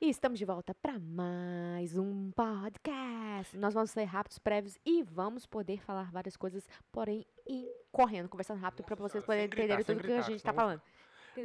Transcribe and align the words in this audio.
E 0.00 0.08
estamos 0.10 0.38
de 0.38 0.44
volta 0.44 0.74
para 0.74 0.98
mais 0.98 1.96
um 1.96 2.30
podcast. 2.32 3.56
Nós 3.56 3.72
vamos 3.74 3.90
ser 3.90 4.04
rápidos, 4.04 4.38
prévios 4.38 4.76
e 4.84 5.02
vamos 5.02 5.46
poder 5.46 5.80
falar 5.82 6.10
várias 6.10 6.36
coisas, 6.36 6.68
porém, 6.92 7.26
correndo, 7.90 8.28
conversando 8.28 8.60
rápido 8.60 8.84
para 8.84 8.96
vocês 8.96 9.24
poderem 9.24 9.48
gritar, 9.48 9.74
entender 9.80 9.84
sem 9.84 9.96
tudo 9.96 10.04
que 10.06 10.12
a 10.12 10.16
gritar, 10.16 10.30
gente 10.30 10.42
tá 10.42 10.50
senão- 10.52 10.62
falando. 10.64 10.82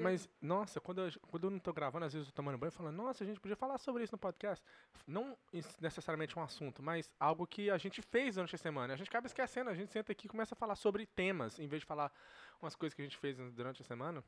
Mas, 0.02 0.28
nossa, 0.42 0.82
quando 0.82 1.02
eu, 1.02 1.12
quando 1.30 1.44
eu 1.44 1.52
não 1.52 1.60
tô 1.60 1.72
gravando, 1.72 2.06
às 2.06 2.14
vezes 2.14 2.28
eu 2.28 2.32
tô 2.34 2.38
tomando 2.38 2.58
banho, 2.58 2.72
falando, 2.72 2.96
nossa, 2.96 3.24
a 3.24 3.28
gente 3.28 3.40
podia 3.40 3.56
falar 3.56 3.78
sobre 3.78 4.04
isso 4.04 4.14
no 4.14 4.18
podcast. 4.18 4.66
Não 5.06 5.38
necessariamente 5.80 6.38
um 6.38 6.42
assunto, 6.42 6.82
mas 6.82 7.12
algo 7.20 7.46
que 7.46 7.70
a 7.70 7.78
gente 7.78 8.02
fez 8.02 8.34
durante 8.34 8.56
a 8.56 8.58
semana. 8.58 8.96
A 8.96 8.98
gente 8.98 9.08
acaba 9.08 9.28
esquecendo, 9.28 9.70
a 9.70 9.76
gente 9.76 9.92
senta 9.92 10.12
aqui 10.12 10.26
e 10.26 10.30
começa 10.30 10.56
a 10.56 10.58
falar 10.58 10.74
sobre 10.76 11.06
temas, 11.06 11.60
em 11.60 11.68
vez 11.68 11.82
de 11.82 11.86
falar 11.86 12.12
umas 12.60 12.76
coisas 12.76 12.96
que 12.96 13.04
a 13.04 13.06
gente 13.06 13.18
fez 13.18 13.38
durante 13.52 13.84
a 13.84 13.86
semana. 13.86 14.22
O 14.22 14.24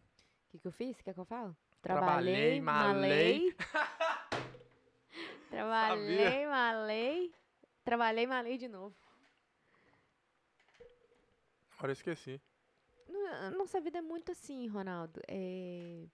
que, 0.52 0.60
que 0.60 0.68
eu 0.68 0.72
fiz? 0.72 1.02
Quer 1.02 1.16
que 1.16 1.20
eu 1.20 1.26
falo? 1.26 1.58
Trabalhei, 1.82 2.62
malei. 2.62 3.56
Trabalhei, 5.56 6.46
malei. 6.48 7.32
Trabalhei, 7.86 8.28
malei 8.28 8.58
de 8.58 8.68
novo. 8.68 8.94
Agora 11.78 11.92
eu 11.92 11.94
esqueci. 11.94 12.42
No- 13.08 13.58
Nossa 13.58 13.80
vida 13.80 14.00
é 14.00 14.02
muito 14.02 14.32
assim, 14.32 14.68
Ronaldo. 14.68 15.22
É 15.28 16.06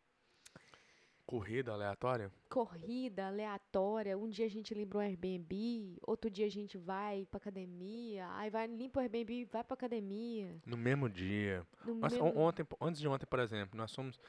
Corrida 1.26 1.72
aleatória? 1.72 2.30
corrida 2.50 3.28
aleatória. 3.28 4.18
Um 4.18 4.28
dia 4.28 4.46
a 4.46 4.50
gente 4.50 4.74
limpa 4.74 4.98
um 4.98 5.02
Airbnb, 5.02 5.98
outro 6.06 6.30
dia 6.30 6.46
a 6.46 6.50
gente 6.50 6.78
vai 6.78 7.26
pra 7.32 7.38
academia, 7.38 8.28
aí 8.34 8.50
vai 8.50 8.68
limpa 8.68 9.00
o 9.00 9.02
Airbnb 9.02 9.34
e 9.34 9.46
vai 9.46 9.64
pra 9.64 9.74
academia. 9.74 10.62
No 10.66 10.76
mesmo 10.76 11.10
dia. 11.10 11.66
No 11.86 11.96
Nós, 11.96 12.12
mesmo- 12.12 12.28
on- 12.28 12.38
ontem, 12.48 12.66
antes 12.82 13.00
de 13.00 13.08
ontem, 13.08 13.26
por 13.26 13.40
exemplo, 13.40 13.78
nós 13.78 13.96
fomos. 13.96 14.20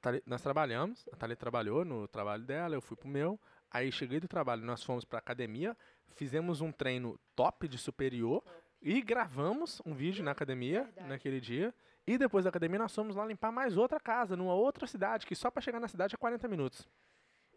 Thali- 0.00 0.22
Nós 0.26 0.42
trabalhamos, 0.42 1.06
a 1.12 1.16
Thalia 1.16 1.36
trabalhou 1.36 1.84
no 1.84 2.08
trabalho 2.08 2.42
dela, 2.42 2.74
eu 2.74 2.80
fui 2.82 2.96
pro 2.96 3.06
meu. 3.08 3.38
Aí 3.72 3.90
cheguei 3.90 4.20
do 4.20 4.28
trabalho, 4.28 4.62
nós 4.62 4.82
fomos 4.82 5.04
pra 5.04 5.18
academia, 5.18 5.76
fizemos 6.14 6.60
um 6.60 6.70
treino 6.70 7.18
top 7.34 7.66
de 7.66 7.78
superior 7.78 8.44
e 8.82 9.00
gravamos 9.00 9.80
um 9.86 9.94
vídeo 9.94 10.22
na 10.22 10.32
academia 10.32 10.84
Verdade. 10.84 11.08
naquele 11.08 11.40
dia. 11.40 11.74
E 12.06 12.18
depois 12.18 12.44
da 12.44 12.50
academia 12.50 12.78
nós 12.80 12.94
fomos 12.94 13.16
lá 13.16 13.24
limpar 13.24 13.50
mais 13.50 13.76
outra 13.76 13.98
casa, 13.98 14.36
numa 14.36 14.52
outra 14.52 14.86
cidade, 14.86 15.24
que 15.24 15.34
só 15.34 15.50
pra 15.50 15.62
chegar 15.62 15.80
na 15.80 15.88
cidade 15.88 16.14
é 16.14 16.18
40 16.18 16.46
minutos. 16.48 16.86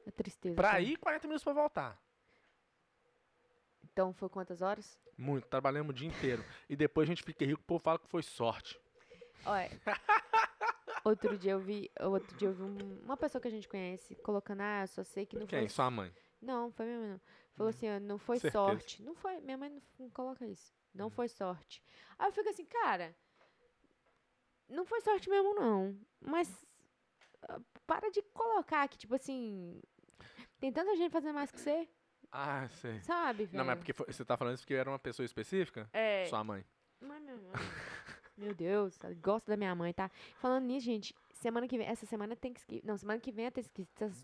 É 0.06 0.12
tristeza. 0.12 0.56
Pra 0.56 0.80
ir, 0.80 0.98
40 0.98 1.28
minutos 1.28 1.44
pra 1.44 1.52
voltar. 1.52 2.00
Então 3.84 4.14
foi 4.14 4.30
quantas 4.30 4.62
horas? 4.62 5.00
Muito, 5.18 5.48
trabalhamos 5.48 5.90
o 5.90 5.94
dia 5.94 6.08
inteiro. 6.08 6.46
E 6.70 6.76
depois 6.76 7.10
a 7.10 7.12
gente 7.12 7.24
fica 7.24 7.44
rico, 7.46 7.62
o 7.62 7.66
povo 7.66 7.80
fala 7.80 8.00
que 8.00 8.08
foi 8.08 8.22
sorte. 8.22 8.80
Olha. 9.46 9.70
outro 11.06 11.38
dia 11.38 11.52
eu 11.54 11.60
vi, 11.60 11.90
outro 12.02 12.36
dia 12.36 12.48
eu 12.50 12.54
vi 12.54 12.64
um- 12.64 13.00
uma 13.04 13.16
pessoa 13.16 13.42
que 13.42 13.48
a 13.48 13.52
gente 13.52 13.68
conhece 13.70 14.16
colocando, 14.16 14.62
ah, 14.62 14.82
eu 14.84 14.88
só 14.88 15.04
sei 15.04 15.26
que 15.26 15.38
não 15.38 15.46
Quem? 15.48 15.60
foi 15.62 15.70
Sua 15.70 15.90
mãe. 15.90 16.14
Não, 16.42 16.72
foi 16.72 16.86
minha 16.86 17.00
mãe 17.00 17.10
não. 17.12 17.22
Falou 17.54 17.70
assim, 17.70 17.88
ó, 17.90 18.00
não 18.00 18.18
foi 18.18 18.40
Certeza. 18.40 18.52
sorte. 18.52 19.02
Não 19.02 19.16
foi, 19.16 19.40
minha 19.40 19.58
mãe 19.58 19.70
não, 19.70 19.82
não 19.98 20.10
coloca 20.10 20.46
isso. 20.46 20.74
Não 20.94 21.10
foi 21.10 21.28
sorte. 21.30 21.82
Aí 22.20 22.28
eu 22.28 22.34
fico 22.34 22.50
assim, 22.50 22.66
cara, 22.66 23.16
não 24.68 24.86
foi 24.86 25.00
sorte 25.02 25.30
mesmo 25.30 25.54
não. 25.56 25.98
Mas 26.20 26.66
ah, 27.48 27.60
para 27.86 28.10
de 28.12 28.22
colocar 28.22 28.88
que, 28.88 28.98
tipo 28.98 29.16
assim, 29.16 29.82
tem 30.60 30.72
tanta 30.72 30.96
gente 30.96 31.12
fazendo 31.12 31.34
mais 31.36 31.52
que 31.52 31.60
você, 31.60 31.88
Ah, 32.32 32.68
sei. 32.70 33.00
sabe, 33.02 33.46
velho? 33.46 33.58
Não, 33.58 33.66
mas 33.66 33.78
porque 33.78 33.94
foi- 33.94 34.08
você 34.12 34.26
tá 34.26 34.36
falando 34.36 34.56
isso 34.56 34.64
porque 34.64 34.74
era 34.74 34.90
uma 34.90 35.00
pessoa 35.00 35.26
específica? 35.26 35.90
É, 35.94 36.26
Sua 36.26 36.44
mãe. 36.44 36.66
não 37.00 37.14
é 37.16 37.20
minha 37.20 37.38
mãe. 37.38 37.54
Meu 38.38 38.54
Deus, 38.54 38.98
ela 39.04 39.14
gosta 39.16 39.52
da 39.52 39.58
minha 39.58 39.74
mãe, 39.76 39.94
tá? 39.94 40.10
Falando 40.40 40.66
nisso, 40.66 40.86
gente, 40.86 41.16
semana 41.34 41.68
que 41.68 41.78
vem, 41.78 41.88
essa 41.88 42.06
semana 42.06 42.34
é 42.34 42.36
Thanksgiving. 42.36 42.82
Não, 42.86 42.98
semana 42.98 43.20
que 43.20 43.32
vem 43.32 43.46
é 43.46 43.52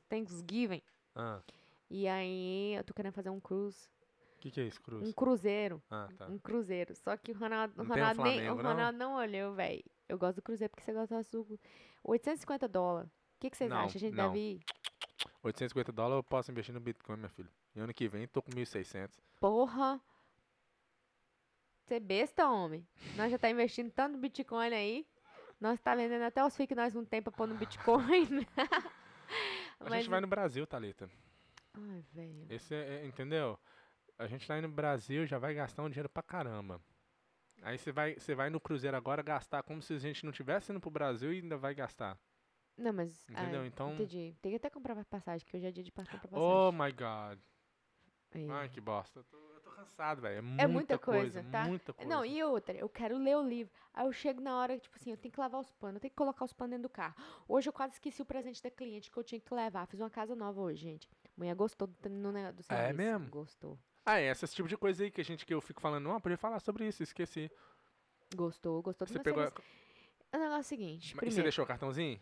Thanksgiving. 0.09 0.81
Ah, 1.15 1.41
E 1.89 2.07
aí 2.07 2.75
eu 2.75 2.83
tô 2.83 2.93
querendo 2.93 3.13
fazer 3.13 3.29
um 3.29 3.39
cruise. 3.39 3.87
o 4.37 4.41
que, 4.41 4.51
que 4.51 4.59
é 4.59 4.65
isso, 4.65 4.81
Cruz? 4.81 5.07
Um 5.07 5.13
cruzeiro. 5.13 5.81
Ah, 5.89 6.09
tá. 6.17 6.27
Um 6.27 6.37
cruzeiro. 6.37 6.93
Só 6.95 7.15
que 7.15 7.31
o 7.31 7.37
Ronaldo, 7.37 7.73
o 7.75 7.83
Não 7.83 7.85
tem 7.85 8.03
um 8.03 8.05
Ronaldo, 8.07 8.23
nem, 8.23 8.31
o 8.31 8.35
Flamengo, 8.41 8.63
não? 8.63 8.69
Ronaldo 8.71 8.97
não 8.97 9.15
olhou, 9.15 9.53
velho. 9.53 9.83
Eu 10.09 10.17
gosto 10.17 10.37
do 10.37 10.41
cruzeiro 10.41 10.69
porque 10.71 10.83
você 10.83 10.93
gosta 10.93 11.15
do 11.15 11.19
açúcar. 11.19 11.57
850 12.03 12.67
dólares. 12.67 13.09
O 13.09 13.39
que, 13.39 13.49
que 13.49 13.57
vocês 13.57 13.69
Não, 13.69 13.77
acham? 13.77 13.95
A 13.95 13.99
gente 13.99 14.15
não. 14.15 14.27
deve 14.27 14.39
ir? 14.39 14.61
850 15.43 15.91
dólares 15.91 16.17
eu 16.17 16.23
posso 16.23 16.51
investir 16.51 16.73
no 16.73 16.79
Bitcoin, 16.81 17.17
minha 17.17 17.29
filha. 17.29 17.49
E 17.75 17.79
ano 17.79 17.93
que 17.93 18.07
vem 18.07 18.27
tô 18.27 18.41
com 18.41 18.51
1.600. 18.51 19.09
Porra! 19.39 20.01
Você 21.91 21.95
é 21.95 21.99
besta, 21.99 22.47
homem. 22.49 22.87
Nós 23.17 23.29
já 23.29 23.37
tá 23.37 23.49
investindo 23.49 23.91
tanto 23.91 24.17
Bitcoin 24.17 24.73
aí. 24.73 25.05
Nós 25.59 25.77
tá 25.81 25.93
vendendo 25.93 26.21
até 26.23 26.41
os 26.41 26.55
que 26.55 26.73
nós 26.73 26.93
não 26.93 27.03
tem 27.03 27.21
pra 27.21 27.33
pôr 27.33 27.45
no 27.49 27.55
Bitcoin. 27.55 28.47
A 29.77 29.83
Mas- 29.89 29.93
gente 29.95 30.09
vai 30.09 30.21
no 30.21 30.27
Brasil, 30.27 30.65
Thalita. 30.65 31.11
Ai, 31.73 32.01
velho. 32.13 32.45
Esse 32.49 32.73
é, 32.73 33.01
é- 33.01 33.05
entendeu? 33.05 33.59
A 34.17 34.25
gente 34.25 34.47
tá 34.47 34.57
indo 34.57 34.69
no 34.69 34.73
Brasil, 34.73 35.25
já 35.25 35.37
vai 35.37 35.53
gastar 35.53 35.83
um 35.83 35.89
dinheiro 35.89 36.07
pra 36.07 36.23
caramba. 36.23 36.79
Aí 37.61 37.77
você 37.77 37.91
vai, 37.91 38.13
você 38.13 38.33
vai 38.33 38.49
no 38.49 38.61
Cruzeiro 38.61 38.95
agora 38.95 39.21
gastar 39.21 39.61
como 39.61 39.81
se 39.81 39.93
a 39.93 39.99
gente 39.99 40.25
não 40.25 40.31
tivesse 40.31 40.71
indo 40.71 40.79
pro 40.79 40.89
Brasil 40.89 41.33
e 41.33 41.39
ainda 41.41 41.57
vai 41.57 41.75
gastar. 41.75 42.17
Não, 42.77 42.93
mas. 42.93 43.27
Entendeu? 43.29 43.59
ai, 43.63 43.67
Então- 43.67 43.93
Entendi. 43.95 44.33
Tem 44.41 44.53
que 44.53 44.55
até 44.55 44.69
comprar 44.69 44.95
passagem, 45.03 45.45
que 45.45 45.57
hoje 45.57 45.65
é 45.65 45.71
dia 45.71 45.83
de 45.83 45.91
passar 45.91 46.11
pra 46.21 46.29
passagem. 46.29 46.41
Oh 46.47 46.71
my 46.71 46.89
god. 46.93 47.37
É. 48.33 48.49
Ai, 48.49 48.69
que 48.69 48.79
bosta. 48.79 49.19
Eu 49.19 49.23
tô 49.25 49.50
cansado, 49.81 50.21
velho. 50.21 50.35
É 50.35 50.37
É 50.37 50.41
muita, 50.41 50.67
muita 50.67 50.97
coisa, 50.97 51.43
tá? 51.51 51.63
Muita 51.65 51.93
coisa. 51.93 52.09
Não, 52.09 52.25
e 52.25 52.43
outra, 52.43 52.75
eu 52.75 52.87
quero 52.87 53.17
ler 53.17 53.35
o 53.37 53.41
livro. 53.47 53.73
Aí 53.93 54.05
eu 54.05 54.13
chego 54.13 54.41
na 54.41 54.57
hora, 54.57 54.77
tipo 54.77 54.95
assim, 54.95 55.11
eu 55.11 55.17
tenho 55.17 55.31
que 55.31 55.39
lavar 55.39 55.59
os 55.59 55.71
panos, 55.73 55.95
eu 55.95 56.01
tenho 56.01 56.11
que 56.11 56.15
colocar 56.17 56.45
os 56.45 56.53
panos 56.53 56.71
dentro 56.71 56.83
do 56.83 56.89
carro. 56.89 57.15
Hoje 57.47 57.69
eu 57.69 57.73
quase 57.73 57.93
esqueci 57.93 58.21
o 58.21 58.25
presente 58.25 58.61
da 58.61 58.69
cliente 58.71 59.11
que 59.11 59.17
eu 59.17 59.23
tinha 59.23 59.39
que 59.39 59.53
levar. 59.53 59.85
Fiz 59.87 59.99
uma 59.99 60.09
casa 60.09 60.35
nova 60.35 60.61
hoje, 60.61 60.81
gente. 60.81 61.09
Mulher 61.35 61.55
gostou 61.55 61.87
do, 61.87 62.09
no, 62.09 62.31
negócio 62.31 62.55
do 62.57 62.63
serviço. 62.63 62.97
mesmo? 62.97 63.29
Gostou. 63.29 63.79
Ah, 64.05 64.19
é, 64.19 64.27
esse 64.31 64.47
tipo 64.47 64.67
de 64.67 64.77
coisa 64.77 65.03
aí 65.03 65.11
que 65.11 65.21
a 65.21 65.25
gente 65.25 65.45
que 65.45 65.53
eu 65.53 65.61
fico 65.61 65.81
falando, 65.81 66.05
não, 66.05 66.19
podia 66.19 66.37
falar 66.37 66.59
sobre 66.59 66.87
isso, 66.87 67.03
esqueci. 67.03 67.51
Gostou, 68.35 68.81
gostou 68.81 69.05
do 69.05 69.13
Você 69.13 69.19
pegou. 69.19 69.43
serviço. 69.43 69.61
O 70.33 70.37
negócio 70.37 70.57
é 70.57 70.59
o 70.59 70.63
seguinte, 70.63 71.01
Mas 71.01 71.09
e 71.09 71.13
você 71.13 71.15
primeiro, 71.17 71.43
deixou 71.43 71.65
o 71.65 71.67
cartãozinho? 71.67 72.19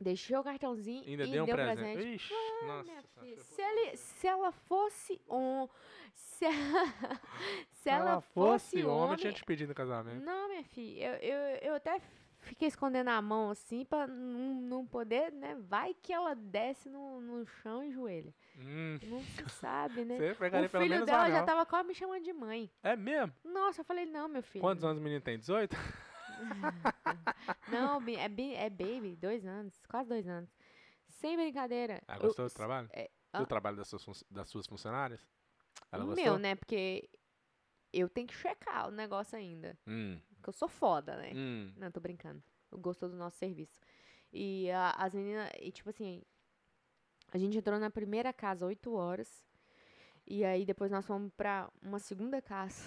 Deixou 0.00 0.40
o 0.40 0.44
cartãozinho 0.44 1.04
Ainda 1.06 1.24
e 1.24 1.30
deu 1.30 1.44
um 1.44 1.46
presente. 1.46 1.76
presente. 1.94 2.14
Ixi, 2.16 2.34
nossa. 2.66 2.84
Senhora. 2.84 3.02
filha, 3.20 3.36
se, 3.44 3.62
ele, 3.62 3.96
se 3.96 4.26
ela 4.26 4.52
fosse 4.52 5.20
um. 5.28 5.68
Se, 6.14 6.44
ela- 6.44 6.54
se 7.72 7.82
Se 7.82 7.88
ela 7.90 8.20
fosse 8.20 8.76
homem, 8.76 8.86
eu 8.88 8.90
homem. 8.94 9.16
tinha 9.16 9.32
te 9.32 9.44
pedido 9.44 9.74
casamento. 9.74 10.24
Não, 10.24 10.48
minha 10.48 10.64
filha, 10.64 11.18
eu, 11.22 11.34
eu, 11.34 11.58
eu 11.70 11.74
até 11.74 12.00
fiquei 12.40 12.68
escondendo 12.68 13.08
a 13.08 13.22
mão 13.22 13.50
assim 13.50 13.84
pra 13.86 14.06
não, 14.06 14.54
não 14.60 14.86
poder, 14.86 15.32
né? 15.32 15.56
Vai 15.60 15.94
que 15.94 16.12
ela 16.12 16.34
desce 16.34 16.88
no, 16.90 17.20
no 17.20 17.46
chão 17.46 17.82
e 17.82 17.90
joelha. 17.90 18.34
Hum, 18.58 18.98
Não 19.04 19.20
se 19.22 19.48
sabe, 19.48 20.04
né? 20.04 20.16
você 20.18 20.34
pegaria 20.34 20.66
o 20.68 20.70
pelo 20.70 20.82
filho 20.84 20.94
menos 20.94 21.06
dela 21.06 21.28
já 21.30 21.42
tava 21.42 21.64
quase 21.66 21.88
me 21.88 21.94
chamando 21.94 22.22
de 22.22 22.32
mãe. 22.32 22.70
É 22.82 22.94
mesmo? 22.94 23.32
Nossa, 23.42 23.80
eu 23.80 23.84
falei, 23.84 24.04
não, 24.06 24.28
meu 24.28 24.42
filho. 24.42 24.60
Quantos 24.62 24.84
anos 24.84 24.98
o 24.98 25.02
menino 25.02 25.20
tem? 25.22 25.38
18? 25.38 25.74
Não, 27.68 28.00
é, 28.08 28.24
é 28.64 28.70
baby, 28.70 29.16
dois 29.16 29.44
anos, 29.44 29.74
quase 29.88 30.08
dois 30.08 30.26
anos. 30.26 30.50
Sem 31.08 31.36
brincadeira. 31.36 32.02
Ah, 32.08 32.16
Eu- 32.16 32.22
gostou 32.22 32.46
do 32.48 32.52
trabalho? 32.54 32.88
é, 32.92 33.04
Do 33.32 33.42
ah. 33.42 33.46
trabalho 33.46 33.76
das 33.76 33.88
suas, 33.88 34.24
das 34.30 34.48
suas 34.48 34.66
funcionárias? 34.66 35.20
Ela 35.90 36.04
gostou? 36.04 36.24
meu, 36.24 36.38
né? 36.38 36.54
Porque 36.54 37.08
eu 37.92 38.08
tenho 38.08 38.26
que 38.26 38.34
checar 38.34 38.88
o 38.88 38.90
negócio 38.90 39.36
ainda. 39.38 39.78
Hum, 39.86 40.18
Porque 40.36 40.48
eu 40.48 40.52
sou 40.52 40.68
foda, 40.68 41.16
né? 41.16 41.32
hum. 41.34 41.72
Não, 41.76 41.90
tô 41.90 42.00
brincando. 42.00 42.42
Eu 42.70 42.78
gostou 42.78 43.08
do 43.08 43.16
nosso 43.16 43.36
serviço. 43.36 43.78
E 44.32 44.70
a- 44.70 44.90
as 44.98 45.14
meninas, 45.14 45.50
e 45.60 45.70
tipo 45.70 45.90
assim, 45.90 46.22
a 47.32 47.38
gente 47.38 47.56
entrou 47.56 47.78
na 47.78 47.90
primeira 47.90 48.32
casa 48.32 48.66
8 48.66 48.92
horas. 48.94 49.44
E 50.26 50.44
aí 50.44 50.64
depois 50.64 50.90
nós 50.90 51.06
fomos 51.06 51.30
pra 51.36 51.70
uma 51.82 51.98
segunda 51.98 52.40
casa. 52.42 52.82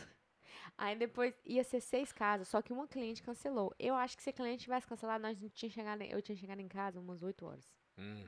Aí 0.78 0.96
depois 0.97 1.34
ia 1.46 1.63
ser 1.63 1.80
seis 1.81 2.12
casas, 2.12 2.47
só 2.47 2.62
que 2.62 2.72
uma 2.74 2.88
cliente 2.88 3.22
cancelou. 3.24 3.74
Eu 3.80 3.96
acho 3.96 4.16
que 4.18 4.24
se 4.24 4.30
a 4.30 4.34
cliente 4.34 4.63
tivesse 4.63 4.88
cancelado, 4.88 5.22
nós 5.22 5.38
tinha 5.53 5.69
chegado, 5.69 6.02
eu 6.03 6.22
tinha 6.22 6.35
chegado 6.35 6.59
em 6.59 6.68
casa 6.68 7.00
umas 7.00 7.22
8 7.24 7.46
horas. 7.46 7.66
hum. 7.97 8.25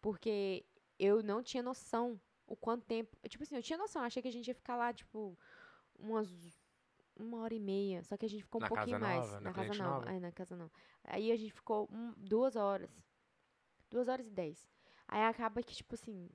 Porque 0.00 0.64
eu 0.98 1.22
não 1.22 1.42
tinha 1.42 1.62
noção 1.62 2.20
o 2.46 2.54
quanto 2.54 2.84
tempo. 2.84 3.16
Tipo 3.28 3.42
assim, 3.42 3.56
eu 3.56 3.62
tinha 3.62 3.78
noção, 3.78 4.02
eu 4.02 4.06
achei 4.06 4.20
que 4.22 4.28
a 4.28 4.32
gente 4.32 4.48
ia 4.48 4.54
ficar 4.54 4.76
lá, 4.76 4.92
tipo, 4.92 5.38
umas. 5.98 6.28
Uma 7.16 7.38
hora 7.42 7.54
e 7.54 7.60
meia. 7.60 8.02
Só 8.02 8.16
que 8.16 8.26
a 8.26 8.28
gente 8.28 8.42
ficou 8.42 8.60
um 8.60 8.62
Na 8.62 8.68
pouquinho 8.68 8.98
casa 8.98 9.06
mais. 9.14 9.20
nova? 9.24 9.40
Na 9.40 9.50
na 9.50 9.52
casa 9.54 9.74
nova. 9.82 9.94
nova? 10.00 10.12
É, 10.12 10.20
na 10.20 10.32
casa 10.32 10.56
não. 10.56 10.70
Aí 11.04 11.30
a 11.30 11.36
gente 11.36 11.52
ficou 11.52 11.88
um- 11.92 12.12
duas 12.16 12.56
horas. 12.56 12.90
Duas 13.88 14.08
horas 14.08 14.26
e 14.26 14.30
dez. 14.30 14.68
Aí 15.06 15.22
acaba 15.22 15.62
que, 15.62 15.74
tipo 15.76 15.94
assim, 15.94 16.28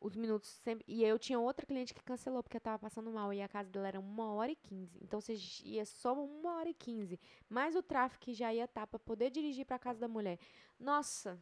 os 0.00 0.14
minutos 0.14 0.48
sempre. 0.48 0.84
E 0.86 1.02
eu 1.04 1.18
tinha 1.18 1.38
outra 1.38 1.64
cliente 1.66 1.94
que 1.94 2.02
cancelou 2.02 2.42
porque 2.42 2.60
tava 2.60 2.78
passando 2.78 3.10
mal. 3.10 3.32
E 3.32 3.40
a 3.42 3.48
casa 3.48 3.68
dela 3.70 3.88
era 3.88 4.00
uma 4.00 4.32
hora 4.32 4.50
e 4.52 4.56
quinze. 4.56 4.98
Então 5.02 5.20
você 5.20 5.34
ia 5.64 5.84
só 5.84 6.12
uma 6.14 6.56
hora 6.58 6.68
e 6.68 6.74
quinze. 6.74 7.18
Mais 7.48 7.74
o 7.74 7.82
tráfego 7.82 8.20
que 8.20 8.34
já 8.34 8.52
ia 8.52 8.64
estar 8.64 8.86
pra 8.86 8.98
poder 8.98 9.30
dirigir 9.30 9.64
pra 9.64 9.78
casa 9.78 9.98
da 9.98 10.08
mulher. 10.08 10.38
Nossa, 10.78 11.38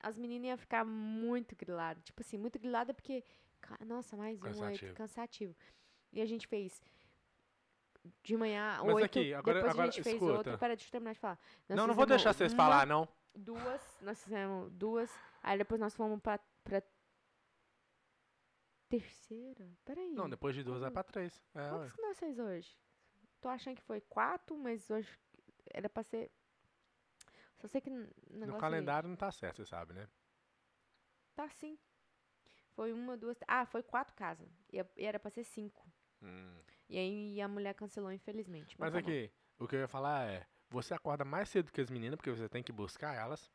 as 0.00 0.18
meninas 0.18 0.48
iam 0.48 0.58
ficar 0.58 0.84
muito 0.84 1.56
griladas. 1.56 2.02
Tipo 2.04 2.20
assim, 2.22 2.36
muito 2.38 2.58
grilada 2.58 2.92
porque. 2.92 3.24
Nossa, 3.86 4.16
mais 4.16 4.38
um 4.40 4.44
oito. 4.44 4.58
Cansativo. 4.60 4.94
Cansativo. 4.94 5.56
E 6.12 6.20
a 6.20 6.26
gente 6.26 6.46
fez. 6.46 6.82
De 8.22 8.36
manhã, 8.36 8.76
Mas 8.84 8.94
oito. 8.96 9.04
aqui, 9.06 9.32
agora- 9.32 9.54
depois 9.56 9.72
agora, 9.72 9.88
a 9.88 9.90
gente 9.90 10.02
fez 10.02 10.16
escuta. 10.16 10.32
outra. 10.36 10.58
Pera, 10.58 10.76
deixa 10.76 10.88
eu 10.88 10.92
terminar 10.92 11.14
de 11.14 11.18
falar. 11.18 11.38
Nós 11.66 11.76
Não, 11.78 11.86
não 11.86 11.94
vou 11.94 12.04
deixar 12.04 12.34
vocês 12.34 12.52
uma, 12.52 12.62
falar, 12.62 12.86
não. 12.86 13.08
Duas, 13.34 13.80
nós 14.02 14.22
fizemos 14.22 14.70
duas. 14.72 15.10
Aí 15.42 15.56
depois 15.56 15.80
nós 15.80 15.94
fomos 15.94 16.20
pra, 16.20 16.38
pra 16.62 16.82
terceira? 19.00 19.68
Peraí. 19.84 20.12
Não, 20.14 20.28
depois 20.28 20.54
de 20.54 20.62
duas 20.62 20.80
vai 20.80 20.90
Quando- 20.90 20.94
pra 20.94 21.02
três. 21.04 21.44
É, 21.54 21.60
ué. 21.62 21.68
Quantas 21.70 21.92
que 21.92 22.02
nós 22.02 22.18
fez 22.18 22.38
hoje? 22.38 22.78
Tô 23.40 23.48
achando 23.48 23.76
que 23.76 23.82
foi 23.82 24.00
quatro, 24.00 24.56
mas 24.56 24.90
hoje 24.90 25.08
era 25.72 25.88
pra 25.88 26.02
ser. 26.02 26.30
Só 27.58 27.68
sei 27.68 27.80
que 27.80 27.90
No 27.90 28.54
aí 28.54 28.60
calendário 28.60 29.08
não 29.08 29.16
tá 29.16 29.30
certo, 29.30 29.56
você 29.58 29.66
sabe, 29.66 29.92
né? 29.94 30.08
Tá 31.34 31.48
sim. 31.48 31.78
Foi 32.72 32.92
uma, 32.92 33.16
duas. 33.16 33.38
Ah, 33.46 33.64
foi 33.66 33.82
quatro 33.82 34.14
casas. 34.14 34.48
E 34.72 34.84
era 34.96 35.18
pra 35.18 35.30
ser 35.30 35.44
cinco. 35.44 35.86
Hum. 36.22 36.58
E 36.88 36.98
aí 36.98 37.40
a 37.40 37.48
mulher 37.48 37.74
cancelou, 37.74 38.12
infelizmente. 38.12 38.76
Mas 38.78 38.92
tá 38.92 39.00
bom. 39.00 39.06
aqui, 39.06 39.30
o 39.58 39.66
que 39.68 39.76
eu 39.76 39.80
ia 39.80 39.88
falar 39.88 40.28
é, 40.28 40.46
você 40.68 40.94
acorda 40.94 41.24
mais 41.24 41.48
cedo 41.48 41.70
que 41.72 41.80
as 41.80 41.90
meninas, 41.90 42.16
porque 42.16 42.30
você 42.30 42.48
tem 42.48 42.62
que 42.62 42.72
buscar 42.72 43.14
elas. 43.14 43.50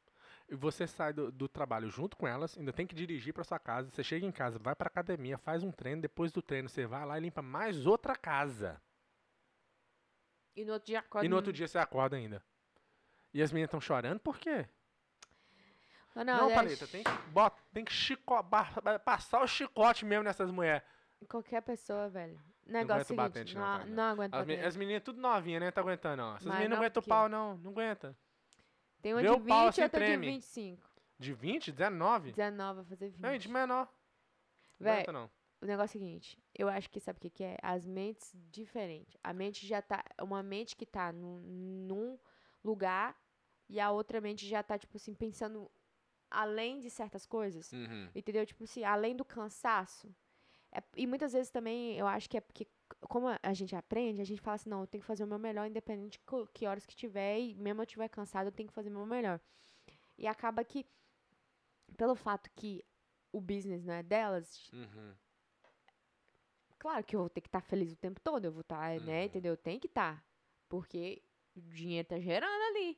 E 0.50 0.56
você 0.56 0.88
sai 0.88 1.13
do, 1.13 1.31
do 1.31 1.48
trabalho 1.48 1.90
junto 1.90 2.18
com 2.18 2.28
elas, 2.28 2.57
ainda 2.57 2.74
tem 2.74 2.88
que 2.88 2.96
dirigir 2.96 3.34
pra 3.34 3.44
sua 3.44 3.60
casa. 3.60 3.90
Você 3.92 4.04
chega 4.04 4.25
em 4.25 4.31
casa, 4.31 4.57
vai 4.57 4.75
pra 4.75 4.88
academia, 4.88 5.38
faz 5.38 5.63
um 5.63 5.72
treino, 5.72 6.01
depois 6.01 6.31
do 6.31 6.42
treino 6.42 6.68
você 6.68 6.88
vai 6.88 7.06
lá 7.06 7.18
e 7.18 7.22
limpa 7.22 7.42
mais 7.42 7.86
outra 7.86 8.16
casa. 8.16 8.81
E 10.56 10.66
no 10.66 10.74
outro 10.74 10.88
dia 10.88 11.00
acorda. 11.00 11.25
E 11.25 11.30
no 11.30 11.36
outro 11.36 11.54
dia 11.54 11.68
você 11.68 11.78
acorda 11.78 12.18
ainda. 12.18 12.44
E 13.31 13.42
as 13.42 13.51
meninas 13.51 13.68
estão 13.68 13.80
chorando 13.80 14.19
por 14.19 14.40
quê? 14.40 14.68
Ah, 16.16 16.24
Não, 16.25 16.50
é 16.50 16.56
Paleta, 16.56 16.88
tem 16.88 17.04
que, 17.04 17.12
bota, 17.31 17.62
tem 17.72 17.86
que 17.86 17.94
chico, 17.94 18.44
passar 19.06 19.42
o 19.42 19.48
chicote 19.48 20.04
mesmo 20.04 20.24
nessas 20.24 20.50
mulheres. 20.52 20.81
Qualquer 21.30 21.62
pessoa, 21.62 22.10
velho. 22.10 22.42
Negócio 22.66 23.06
seguinte, 23.06 23.18
batente, 23.18 23.56
não, 23.56 23.80
não, 23.80 23.86
não 23.88 24.04
aguento 24.04 24.34
As, 24.34 24.50
as 24.50 24.75
meninas 24.75 25.04
tudo 25.04 25.19
novinhas, 25.19 25.62
né? 25.62 25.72
Tá 25.72 25.81
aguentando, 25.81 26.18
não. 26.18 26.36
Essas 26.36 26.45
meninas 26.48 26.69
não 26.69 26.78
não 26.78 26.84
aguentam 26.84 27.04
o 27.04 27.06
pau, 27.06 27.30
não. 27.30 27.57
Não 27.57 27.72
aguenta. 27.72 28.18
Tem 29.01 29.13
uma 29.13 29.22
vê 29.22 29.28
de 29.28 29.34
o 29.34 29.40
pau 29.46 29.66
20 29.66 29.69
assim, 29.69 29.81
e 29.81 29.84
outra 29.84 30.00
de 30.00 30.06
treme. 30.06 30.28
25. 30.28 30.90
De 31.18 31.34
20, 31.34 31.72
19? 31.72 32.31
19 32.31 32.75
vai 32.78 32.86
fazer 32.86 33.10
20. 33.10 33.19
Não, 33.22 33.38
de 33.38 33.50
menor. 33.50 33.94
Véi, 34.80 35.06
não. 35.12 35.30
o 35.62 35.66
negócio 35.66 35.98
é 35.98 36.00
o 36.00 36.01
seguinte, 36.01 36.42
eu 36.57 36.69
acho 36.69 36.90
que 36.90 37.00
sabe 37.01 37.18
o 37.18 37.22
que, 37.22 37.30
que 37.30 37.44
é? 37.44 37.57
As 37.62 37.86
mentes 37.86 38.34
diferentes. 38.50 39.18
A 39.24 39.34
mente 39.34 39.68
já 39.68 39.81
tá. 39.81 40.04
Uma 40.22 40.42
mente 40.42 40.75
que 40.75 40.86
tá 40.86 41.12
num, 41.12 41.40
num 41.42 42.18
lugar 42.63 43.18
e 43.68 43.80
a 43.80 43.92
outra 43.92 44.22
mente 44.22 44.48
já 44.48 44.63
tá, 44.63 44.78
tipo 44.78 44.96
assim, 44.96 45.13
pensando 45.13 45.69
além 46.31 46.80
de 46.80 46.90
certas 46.90 47.25
coisas. 47.25 47.72
Uhum. 47.74 48.10
Entendeu? 48.16 48.45
Tipo 48.45 48.63
assim, 48.63 48.84
além 48.84 49.16
do 49.16 49.25
cansaço. 49.25 50.13
É- 50.72 50.84
e 50.95 51.06
muitas 51.07 51.34
vezes 51.34 51.52
também 51.52 51.98
eu 51.98 52.07
acho 52.07 52.30
que 52.30 52.38
é 52.38 52.42
porque, 52.42 52.68
como 53.02 53.28
a- 53.28 53.54
gente 53.54 53.76
aprende, 53.76 54.22
a 54.22 54.26
gente 54.26 54.42
fala 54.42 54.56
assim, 54.56 54.70
não, 54.70 54.82
eu 54.82 54.88
tenho 54.88 55.02
que 55.02 55.08
fazer 55.08 55.24
o 55.24 55.28
meu 55.28 55.40
melhor, 55.40 55.68
independente 55.68 56.20
de 56.20 56.48
que 56.54 56.66
horas 56.66 56.86
que 56.86 56.96
tiver, 56.96 57.40
e 57.40 57.56
mesmo 57.56 57.82
eu 57.82 57.86
estiver 57.86 58.08
cansado, 58.10 58.48
eu 58.48 58.52
tenho 58.52 58.68
que 58.70 58.74
fazer 58.76 58.90
o 58.90 58.94
meu 58.94 59.06
melhor. 59.06 59.40
E 60.18 60.28
acaba 60.28 60.64
que, 60.64 60.86
pelo 61.98 62.16
fato 62.16 62.50
que 62.56 62.84
o 63.32 63.40
business 63.40 63.84
não 63.84 63.94
é 63.94 64.04
delas, 64.04 64.70
Uhum. 64.74 65.16
claro 66.78 67.04
que 67.04 67.16
eu 67.16 67.20
vou 67.22 67.30
ter 67.30 67.42
que 67.42 67.48
estar 67.48 67.62
feliz 67.62 67.92
o 67.94 67.98
tempo 67.98 68.20
todo, 68.22 68.46
eu 68.46 68.52
vou 68.52 68.62
estar, 68.62 69.00
né, 69.02 69.20
Uhum. 69.22 69.26
entendeu? 69.26 69.58
Tem 69.58 69.80
que 69.80 69.88
estar, 69.88 70.26
porque 70.68 71.22
o 71.56 71.62
dinheiro 71.62 72.08
tá 72.08 72.20
gerando 72.20 72.62
ali. 72.76 72.98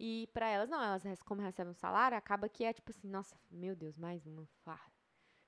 E 0.00 0.28
pra 0.32 0.48
elas, 0.48 0.68
não, 0.68 0.80
elas 0.82 1.22
como 1.24 1.40
recebem 1.42 1.72
um 1.72 1.74
salário, 1.74 2.16
acaba 2.16 2.48
que 2.48 2.64
é 2.64 2.72
tipo 2.72 2.90
assim, 2.90 3.08
nossa, 3.08 3.36
meu 3.50 3.74
Deus, 3.74 3.96
mais 3.96 4.24
uma 4.26 4.46
farda. 4.62 4.92